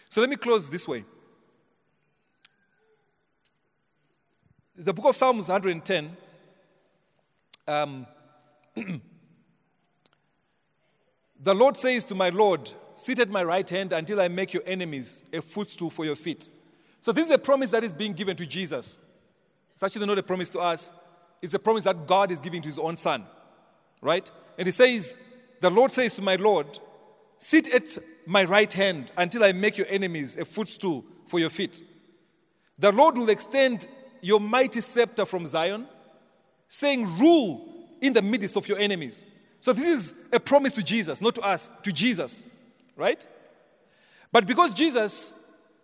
So 0.08 0.20
let 0.20 0.28
me 0.28 0.36
close 0.36 0.68
this 0.68 0.86
way. 0.86 1.04
The 4.82 4.94
book 4.94 5.04
of 5.04 5.14
Psalms 5.16 5.46
110. 5.50 6.16
Um, 7.68 8.06
the 11.38 11.54
Lord 11.54 11.76
says 11.76 12.06
to 12.06 12.14
my 12.14 12.30
Lord, 12.30 12.72
Sit 12.94 13.18
at 13.18 13.28
my 13.28 13.44
right 13.44 13.68
hand 13.68 13.92
until 13.92 14.22
I 14.22 14.28
make 14.28 14.54
your 14.54 14.62
enemies 14.64 15.26
a 15.34 15.42
footstool 15.42 15.90
for 15.90 16.06
your 16.06 16.16
feet. 16.16 16.48
So, 17.02 17.12
this 17.12 17.26
is 17.26 17.30
a 17.30 17.38
promise 17.38 17.70
that 17.72 17.84
is 17.84 17.92
being 17.92 18.14
given 18.14 18.36
to 18.36 18.46
Jesus. 18.46 18.98
It's 19.74 19.82
actually 19.82 20.06
not 20.06 20.16
a 20.16 20.22
promise 20.22 20.48
to 20.50 20.60
us, 20.60 20.94
it's 21.42 21.52
a 21.52 21.58
promise 21.58 21.84
that 21.84 22.06
God 22.06 22.32
is 22.32 22.40
giving 22.40 22.62
to 22.62 22.68
his 22.68 22.78
own 22.78 22.96
son. 22.96 23.26
Right? 24.00 24.30
And 24.56 24.66
he 24.66 24.72
says, 24.72 25.18
The 25.60 25.68
Lord 25.68 25.92
says 25.92 26.14
to 26.14 26.22
my 26.22 26.36
Lord, 26.36 26.78
Sit 27.36 27.68
at 27.74 27.98
my 28.26 28.44
right 28.44 28.72
hand 28.72 29.12
until 29.18 29.44
I 29.44 29.52
make 29.52 29.76
your 29.76 29.88
enemies 29.90 30.38
a 30.38 30.46
footstool 30.46 31.04
for 31.26 31.38
your 31.38 31.50
feet. 31.50 31.82
The 32.78 32.92
Lord 32.92 33.18
will 33.18 33.28
extend 33.28 33.86
your 34.20 34.40
mighty 34.40 34.80
scepter 34.80 35.24
from 35.24 35.46
Zion, 35.46 35.86
saying, 36.68 37.06
Rule 37.18 37.66
in 38.00 38.12
the 38.12 38.22
midst 38.22 38.56
of 38.56 38.68
your 38.68 38.78
enemies. 38.78 39.24
So, 39.60 39.72
this 39.72 39.86
is 39.86 40.14
a 40.32 40.40
promise 40.40 40.72
to 40.74 40.82
Jesus, 40.82 41.20
not 41.20 41.34
to 41.34 41.42
us, 41.42 41.70
to 41.82 41.92
Jesus, 41.92 42.46
right? 42.96 43.26
But 44.32 44.46
because 44.46 44.72
Jesus 44.72 45.34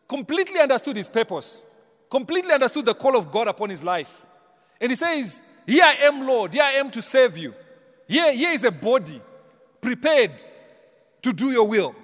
completely 0.08 0.60
understood 0.60 0.96
his 0.96 1.08
purpose, 1.08 1.64
completely 2.10 2.52
understood 2.52 2.86
the 2.86 2.94
call 2.94 3.16
of 3.16 3.30
God 3.30 3.48
upon 3.48 3.70
his 3.70 3.84
life, 3.84 4.24
and 4.80 4.90
he 4.90 4.96
says, 4.96 5.42
Here 5.66 5.84
I 5.84 5.94
am, 6.04 6.26
Lord, 6.26 6.54
here 6.54 6.62
I 6.62 6.72
am 6.72 6.90
to 6.90 7.02
serve 7.02 7.36
you. 7.36 7.54
Here, 8.08 8.32
here 8.32 8.52
is 8.52 8.64
a 8.64 8.70
body 8.70 9.20
prepared 9.80 10.44
to 11.22 11.32
do 11.32 11.50
your 11.50 11.66
will. 11.66 11.94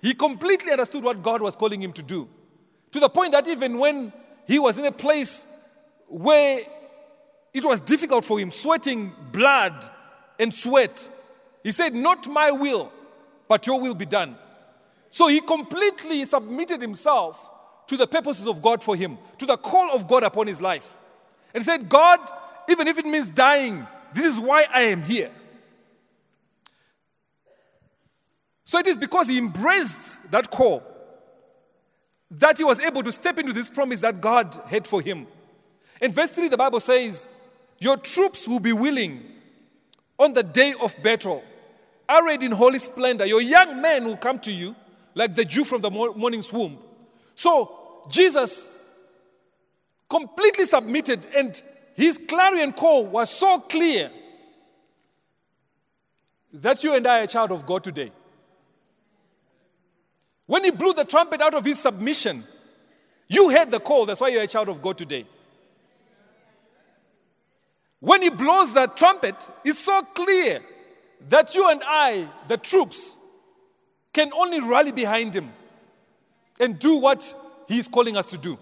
He 0.00 0.14
completely 0.14 0.72
understood 0.72 1.04
what 1.04 1.22
God 1.22 1.42
was 1.42 1.56
calling 1.56 1.82
him 1.82 1.92
to 1.92 2.02
do. 2.02 2.28
To 2.92 3.00
the 3.00 3.08
point 3.08 3.32
that 3.32 3.46
even 3.48 3.78
when 3.78 4.12
he 4.46 4.58
was 4.58 4.78
in 4.78 4.84
a 4.84 4.92
place 4.92 5.46
where 6.08 6.60
it 7.52 7.64
was 7.64 7.80
difficult 7.80 8.24
for 8.24 8.38
him, 8.38 8.50
sweating 8.50 9.12
blood 9.32 9.88
and 10.38 10.52
sweat, 10.52 11.08
he 11.62 11.70
said, 11.70 11.94
Not 11.94 12.26
my 12.28 12.50
will, 12.50 12.92
but 13.48 13.66
your 13.66 13.80
will 13.80 13.94
be 13.94 14.06
done. 14.06 14.36
So 15.10 15.28
he 15.28 15.40
completely 15.40 16.24
submitted 16.24 16.80
himself 16.80 17.50
to 17.86 17.96
the 17.96 18.06
purposes 18.06 18.46
of 18.46 18.60
God 18.60 18.82
for 18.82 18.96
him, 18.96 19.18
to 19.38 19.46
the 19.46 19.56
call 19.56 19.90
of 19.92 20.08
God 20.08 20.22
upon 20.24 20.46
his 20.46 20.60
life. 20.60 20.96
And 21.54 21.64
said, 21.64 21.88
God, 21.88 22.18
even 22.68 22.88
if 22.88 22.98
it 22.98 23.06
means 23.06 23.28
dying, 23.28 23.86
this 24.12 24.24
is 24.24 24.38
why 24.38 24.66
I 24.72 24.82
am 24.82 25.02
here. 25.02 25.30
So 28.64 28.78
it 28.78 28.86
is 28.86 28.96
because 28.96 29.28
he 29.28 29.38
embraced 29.38 30.16
that 30.30 30.50
call 30.50 30.82
that 32.30 32.58
he 32.58 32.64
was 32.64 32.80
able 32.80 33.02
to 33.02 33.12
step 33.12 33.38
into 33.38 33.52
this 33.52 33.68
promise 33.68 34.00
that 34.00 34.20
God 34.20 34.58
had 34.66 34.86
for 34.86 35.00
him. 35.00 35.26
In 36.00 36.12
verse 36.12 36.30
3, 36.30 36.48
the 36.48 36.56
Bible 36.56 36.80
says, 36.80 37.28
Your 37.78 37.96
troops 37.96 38.48
will 38.48 38.60
be 38.60 38.72
willing 38.72 39.22
on 40.18 40.32
the 40.32 40.42
day 40.42 40.74
of 40.82 40.94
battle, 41.02 41.42
arrayed 42.08 42.42
in 42.42 42.52
holy 42.52 42.78
splendor. 42.78 43.26
Your 43.26 43.40
young 43.40 43.80
men 43.80 44.04
will 44.04 44.16
come 44.16 44.38
to 44.40 44.52
you 44.52 44.74
like 45.14 45.34
the 45.34 45.44
dew 45.44 45.64
from 45.64 45.80
the 45.80 45.90
morning's 45.90 46.52
womb. 46.52 46.78
So 47.34 48.04
Jesus 48.10 48.70
completely 50.08 50.64
submitted, 50.64 51.26
and 51.34 51.60
his 51.96 52.18
clarion 52.18 52.72
call 52.72 53.06
was 53.06 53.30
so 53.30 53.60
clear 53.60 54.10
that 56.52 56.84
you 56.84 56.94
and 56.94 57.06
I 57.06 57.20
are 57.20 57.22
a 57.24 57.26
child 57.26 57.52
of 57.52 57.66
God 57.66 57.82
today. 57.82 58.12
When 60.46 60.62
he 60.62 60.70
blew 60.70 60.92
the 60.92 61.04
trumpet 61.04 61.40
out 61.40 61.54
of 61.54 61.64
his 61.64 61.80
submission, 61.80 62.44
you 63.28 63.50
heard 63.50 63.70
the 63.70 63.80
call. 63.80 64.06
That's 64.06 64.20
why 64.20 64.28
you're 64.28 64.42
a 64.42 64.46
child 64.46 64.68
of 64.68 64.82
God 64.82 64.98
today. 64.98 65.26
When 68.04 68.20
he 68.20 68.28
blows 68.28 68.74
that 68.74 68.98
trumpet, 68.98 69.48
it's 69.64 69.78
so 69.78 70.02
clear 70.02 70.60
that 71.30 71.54
you 71.54 71.70
and 71.70 71.80
I, 71.86 72.28
the 72.48 72.58
troops, 72.58 73.16
can 74.12 74.30
only 74.34 74.60
rally 74.60 74.92
behind 74.92 75.34
him 75.34 75.50
and 76.60 76.78
do 76.78 76.98
what 76.98 77.34
he 77.66 77.78
is 77.78 77.88
calling 77.88 78.18
us 78.18 78.26
to 78.26 78.36
do. 78.36 78.58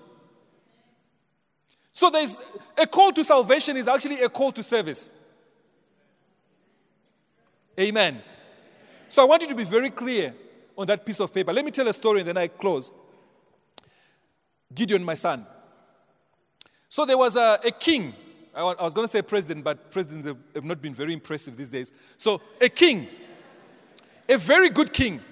So 1.93 2.09
there's 2.09 2.37
a 2.79 2.87
call 2.87 3.11
to 3.11 3.25
salvation 3.25 3.77
is 3.77 3.89
actually 3.89 4.23
a 4.23 4.29
call 4.29 4.53
to 4.53 4.63
service. 4.63 5.13
Amen. 7.81 8.23
So 9.09 9.23
I 9.23 9.25
want 9.25 9.43
you 9.43 9.49
to 9.49 9.57
be 9.57 9.65
very 9.65 9.91
clear 9.91 10.37
on 10.79 10.87
that 10.87 11.05
piece 11.05 11.19
of 11.19 11.35
paper. 11.35 11.53
Let 11.53 11.65
me 11.65 11.73
tell 11.73 11.89
a 11.89 11.93
story 11.93 12.21
and 12.21 12.29
then 12.29 12.37
I 12.37 12.47
close. 12.47 12.93
Gideon, 14.73 15.03
my 15.03 15.15
son. 15.15 15.45
So 16.89 17.05
there 17.05 17.19
was 17.19 17.35
a, 17.35 17.59
a 17.65 17.73
king. 17.73 18.15
I 18.55 18.62
was 18.62 18.93
going 18.93 19.07
to 19.07 19.11
say 19.11 19.23
president, 19.23 19.65
but 19.65 19.91
presidents 19.91 20.27
have, 20.55 20.65
not 20.65 20.83
been 20.83 20.93
very 20.93 21.15
impressive 21.15 21.57
these 21.57 21.71
days. 21.71 21.93
So 22.19 22.43
a 22.61 22.69
king, 22.69 23.09
a 24.29 24.37
very 24.37 24.69
good 24.69 24.93
king, 24.93 25.23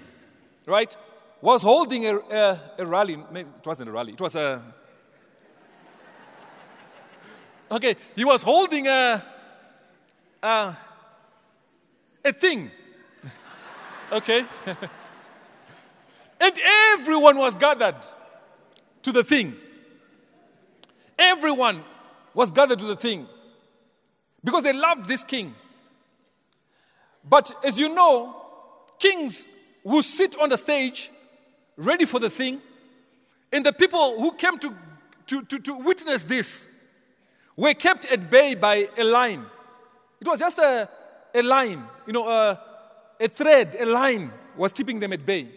right, 0.64 0.96
was 1.42 1.62
holding 1.62 2.06
a, 2.06 2.16
a, 2.16 2.61
a 2.78 2.87
rally. 2.87 3.16
Maybe 3.30 3.48
it 3.56 3.66
wasn't 3.66 3.90
a 3.90 3.92
rally, 3.92 4.14
it 4.14 4.20
was 4.20 4.37
a. 4.37 4.62
Okay, 7.70 7.94
he 8.16 8.24
was 8.24 8.42
holding 8.42 8.88
a, 8.88 9.24
a, 10.42 10.76
a 12.24 12.33
thing. 12.33 12.70
okay? 14.12 14.44
And 16.40 16.59
everyone 16.94 17.37
was 17.37 17.54
gathered 17.54 17.98
to 19.02 19.12
the 19.12 19.22
thing. 19.22 19.54
Everyone 21.18 21.85
was 22.34 22.50
gathered 22.50 22.78
to 22.78 22.86
the 22.86 22.96
thing. 22.96 23.26
because 24.42 24.62
they 24.62 24.72
loved 24.72 25.06
this 25.06 25.22
king. 25.22 25.54
But 27.28 27.52
as 27.64 27.78
you 27.78 27.88
know, 27.88 28.34
kings 28.98 29.46
will 29.84 30.02
sit 30.02 30.38
on 30.38 30.48
the 30.48 30.56
stage 30.56 31.10
ready 31.76 32.04
for 32.04 32.18
the 32.18 32.30
thing, 32.30 32.60
and 33.52 33.64
the 33.64 33.72
people 33.72 34.20
who 34.20 34.32
came 34.32 34.58
to, 34.58 34.74
to, 35.26 35.42
to, 35.44 35.58
to 35.58 35.74
witness 35.74 36.24
this 36.24 36.68
were 37.56 37.74
kept 37.74 38.06
at 38.06 38.30
bay 38.30 38.54
by 38.54 38.88
a 38.96 39.04
line. 39.04 39.44
It 40.20 40.28
was 40.28 40.40
just 40.40 40.58
a, 40.58 40.88
a 41.34 41.42
line, 41.42 41.84
you 42.06 42.12
know, 42.12 42.28
a, 42.28 42.60
a 43.18 43.28
thread, 43.28 43.76
a 43.78 43.86
line 43.86 44.30
was 44.56 44.72
keeping 44.72 45.00
them 45.00 45.12
at 45.12 45.24
bay. 45.24 45.48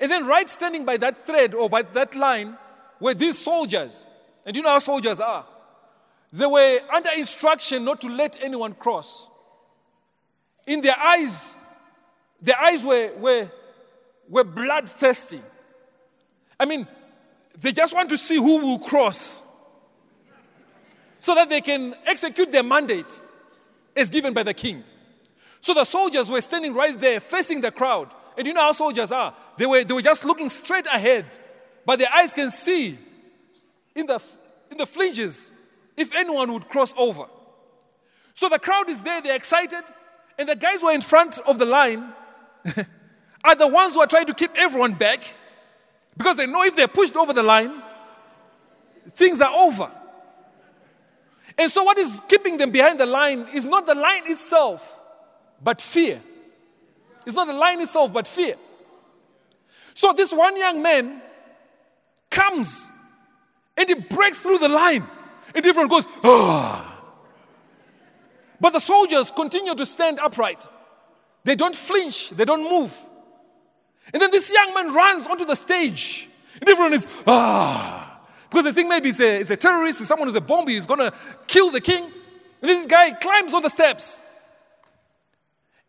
And 0.00 0.10
then, 0.10 0.26
right 0.26 0.48
standing 0.48 0.84
by 0.84 0.96
that 0.98 1.18
thread 1.18 1.54
or 1.54 1.68
by 1.68 1.82
that 1.82 2.14
line 2.14 2.56
were 3.00 3.14
these 3.14 3.38
soldiers. 3.38 4.06
And 4.46 4.56
you 4.56 4.62
know 4.62 4.70
how 4.70 4.78
soldiers 4.78 5.20
are. 5.20 5.44
They 6.32 6.46
were 6.46 6.78
under 6.92 7.10
instruction 7.16 7.84
not 7.84 8.00
to 8.02 8.08
let 8.08 8.42
anyone 8.42 8.74
cross. 8.74 9.28
In 10.66 10.80
their 10.80 10.96
eyes, 10.98 11.56
their 12.40 12.56
eyes 12.58 12.84
were, 12.84 13.12
were, 13.18 13.50
were 14.28 14.44
bloodthirsty. 14.44 15.40
I 16.58 16.66
mean, 16.66 16.86
they 17.58 17.72
just 17.72 17.94
want 17.94 18.10
to 18.10 18.18
see 18.18 18.36
who 18.36 18.58
will 18.58 18.78
cross 18.78 19.42
so 21.18 21.34
that 21.34 21.48
they 21.48 21.60
can 21.60 21.94
execute 22.06 22.52
their 22.52 22.62
mandate 22.62 23.20
as 23.96 24.08
given 24.08 24.32
by 24.32 24.42
the 24.42 24.54
king. 24.54 24.84
So 25.60 25.74
the 25.74 25.84
soldiers 25.84 26.30
were 26.30 26.40
standing 26.40 26.72
right 26.72 26.98
there 26.98 27.20
facing 27.20 27.60
the 27.60 27.70
crowd. 27.70 28.08
And 28.38 28.46
you 28.46 28.54
know 28.54 28.62
how 28.62 28.72
soldiers 28.72 29.12
are? 29.12 29.34
They 29.58 29.66
were, 29.66 29.84
they 29.84 29.92
were 29.92 30.00
just 30.00 30.24
looking 30.24 30.48
straight 30.48 30.86
ahead, 30.86 31.26
but 31.84 31.98
their 31.98 32.08
eyes 32.10 32.32
can 32.32 32.50
see 32.50 32.96
in 33.94 34.06
the, 34.06 34.22
in 34.70 34.78
the 34.78 34.86
flinches 34.86 35.52
if 36.00 36.14
anyone 36.14 36.52
would 36.52 36.68
cross 36.68 36.94
over. 36.96 37.24
So 38.34 38.48
the 38.48 38.58
crowd 38.58 38.88
is 38.88 39.02
there, 39.02 39.20
they're 39.20 39.36
excited, 39.36 39.84
and 40.38 40.48
the 40.48 40.56
guys 40.56 40.80
who 40.80 40.88
are 40.88 40.94
in 40.94 41.02
front 41.02 41.38
of 41.46 41.58
the 41.58 41.66
line 41.66 42.12
are 43.44 43.54
the 43.54 43.68
ones 43.68 43.94
who 43.94 44.00
are 44.00 44.06
trying 44.06 44.26
to 44.26 44.34
keep 44.34 44.50
everyone 44.56 44.94
back 44.94 45.22
because 46.16 46.36
they 46.36 46.46
know 46.46 46.64
if 46.64 46.74
they're 46.74 46.88
pushed 46.88 47.16
over 47.16 47.32
the 47.32 47.42
line, 47.42 47.82
things 49.10 49.40
are 49.40 49.52
over. 49.52 49.90
And 51.58 51.70
so, 51.70 51.82
what 51.82 51.98
is 51.98 52.20
keeping 52.28 52.56
them 52.56 52.70
behind 52.70 52.98
the 52.98 53.06
line 53.06 53.46
is 53.52 53.66
not 53.66 53.86
the 53.86 53.94
line 53.94 54.22
itself, 54.26 55.00
but 55.62 55.80
fear. 55.80 56.22
It's 57.26 57.36
not 57.36 57.46
the 57.46 57.52
line 57.52 57.80
itself, 57.80 58.12
but 58.12 58.26
fear. 58.26 58.54
So, 59.92 60.14
this 60.14 60.32
one 60.32 60.56
young 60.56 60.80
man 60.80 61.20
comes 62.30 62.88
and 63.76 63.88
he 63.88 63.94
breaks 63.94 64.38
through 64.38 64.58
the 64.58 64.68
line, 64.68 65.06
and 65.54 65.64
everyone 65.64 65.88
goes, 65.88 66.06
ah. 66.24 66.86
But 68.60 68.72
the 68.72 68.80
soldiers 68.80 69.30
continue 69.30 69.74
to 69.74 69.86
stand 69.86 70.18
upright. 70.18 70.66
They 71.44 71.56
don't 71.56 71.74
flinch, 71.74 72.30
they 72.30 72.44
don't 72.44 72.70
move. 72.70 72.96
And 74.12 74.20
then 74.20 74.30
this 74.30 74.52
young 74.52 74.74
man 74.74 74.92
runs 74.92 75.26
onto 75.26 75.44
the 75.44 75.54
stage, 75.54 76.28
and 76.60 76.68
everyone 76.68 76.92
is, 76.92 77.06
ah, 77.26 78.20
because 78.48 78.64
they 78.64 78.72
think 78.72 78.88
maybe 78.88 79.10
it's 79.10 79.20
a, 79.20 79.40
it's 79.40 79.50
a 79.50 79.56
terrorist, 79.56 80.00
it's 80.00 80.08
someone 80.08 80.28
with 80.28 80.36
a 80.36 80.40
bomb, 80.40 80.68
he's 80.68 80.86
gonna 80.86 81.12
kill 81.46 81.70
the 81.70 81.80
king. 81.80 82.04
And 82.04 82.68
this 82.68 82.86
guy 82.86 83.12
climbs 83.12 83.54
on 83.54 83.62
the 83.62 83.70
steps, 83.70 84.20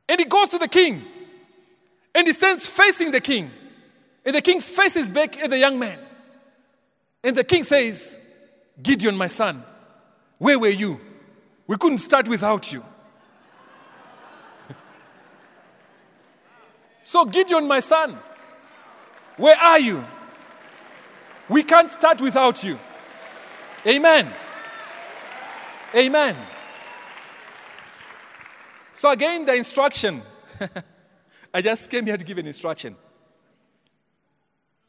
and 0.07 0.19
he 0.19 0.25
goes 0.25 0.49
to 0.49 0.57
the 0.57 0.67
king, 0.67 1.03
and 2.15 2.27
he 2.27 2.33
stands 2.33 2.65
facing 2.65 3.11
the 3.11 3.21
king. 3.21 3.51
And 4.23 4.35
the 4.35 4.41
king 4.41 4.61
faces 4.61 5.09
back 5.09 5.41
at 5.41 5.49
the 5.49 5.57
young 5.57 5.79
man. 5.79 5.97
And 7.23 7.35
the 7.35 7.43
king 7.43 7.63
says, 7.63 8.19
Gideon, 8.81 9.15
my 9.15 9.27
son, 9.27 9.63
where 10.37 10.57
were 10.57 10.69
you? 10.69 10.99
We 11.67 11.77
couldn't 11.77 11.99
start 11.99 12.27
without 12.27 12.73
you. 12.73 12.83
so, 17.03 17.25
Gideon, 17.25 17.67
my 17.67 17.79
son, 17.79 18.17
where 19.37 19.57
are 19.57 19.79
you? 19.79 20.03
We 21.49 21.63
can't 21.63 21.89
start 21.89 22.21
without 22.21 22.63
you. 22.63 22.79
Amen. 23.85 24.27
Amen. 25.93 26.35
So, 28.93 29.11
again, 29.11 29.45
the 29.45 29.55
instruction. 29.55 30.21
I 31.53 31.61
just 31.61 31.89
came 31.89 32.05
here 32.05 32.17
to 32.17 32.23
give 32.23 32.37
an 32.37 32.47
instruction. 32.47 32.95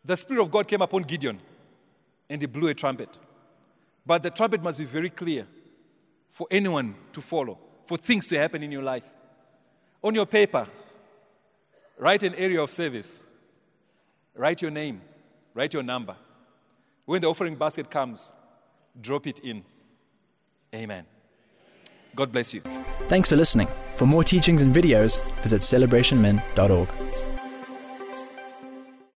The 0.04 0.16
Spirit 0.16 0.42
of 0.42 0.50
God 0.50 0.66
came 0.68 0.82
upon 0.82 1.02
Gideon 1.02 1.40
and 2.28 2.40
he 2.40 2.46
blew 2.46 2.68
a 2.68 2.74
trumpet. 2.74 3.18
But 4.04 4.22
the 4.22 4.30
trumpet 4.30 4.62
must 4.62 4.78
be 4.78 4.84
very 4.84 5.10
clear 5.10 5.46
for 6.30 6.46
anyone 6.50 6.94
to 7.12 7.20
follow, 7.20 7.58
for 7.84 7.96
things 7.96 8.26
to 8.26 8.38
happen 8.38 8.62
in 8.62 8.72
your 8.72 8.82
life. 8.82 9.06
On 10.02 10.14
your 10.14 10.26
paper, 10.26 10.66
write 11.98 12.22
an 12.22 12.34
area 12.34 12.60
of 12.60 12.72
service, 12.72 13.22
write 14.34 14.62
your 14.62 14.70
name, 14.70 15.00
write 15.54 15.74
your 15.74 15.82
number. 15.82 16.16
When 17.04 17.20
the 17.20 17.28
offering 17.28 17.54
basket 17.54 17.90
comes, 17.90 18.34
drop 19.00 19.26
it 19.26 19.40
in. 19.40 19.64
Amen. 20.74 21.04
God 22.14 22.32
bless 22.32 22.54
you. 22.54 22.60
Thanks 23.08 23.28
for 23.28 23.36
listening. 23.36 23.68
For 23.96 24.06
more 24.06 24.24
teachings 24.24 24.62
and 24.62 24.74
videos, 24.74 25.22
visit 25.42 25.62
celebrationmen.org. 25.62 27.11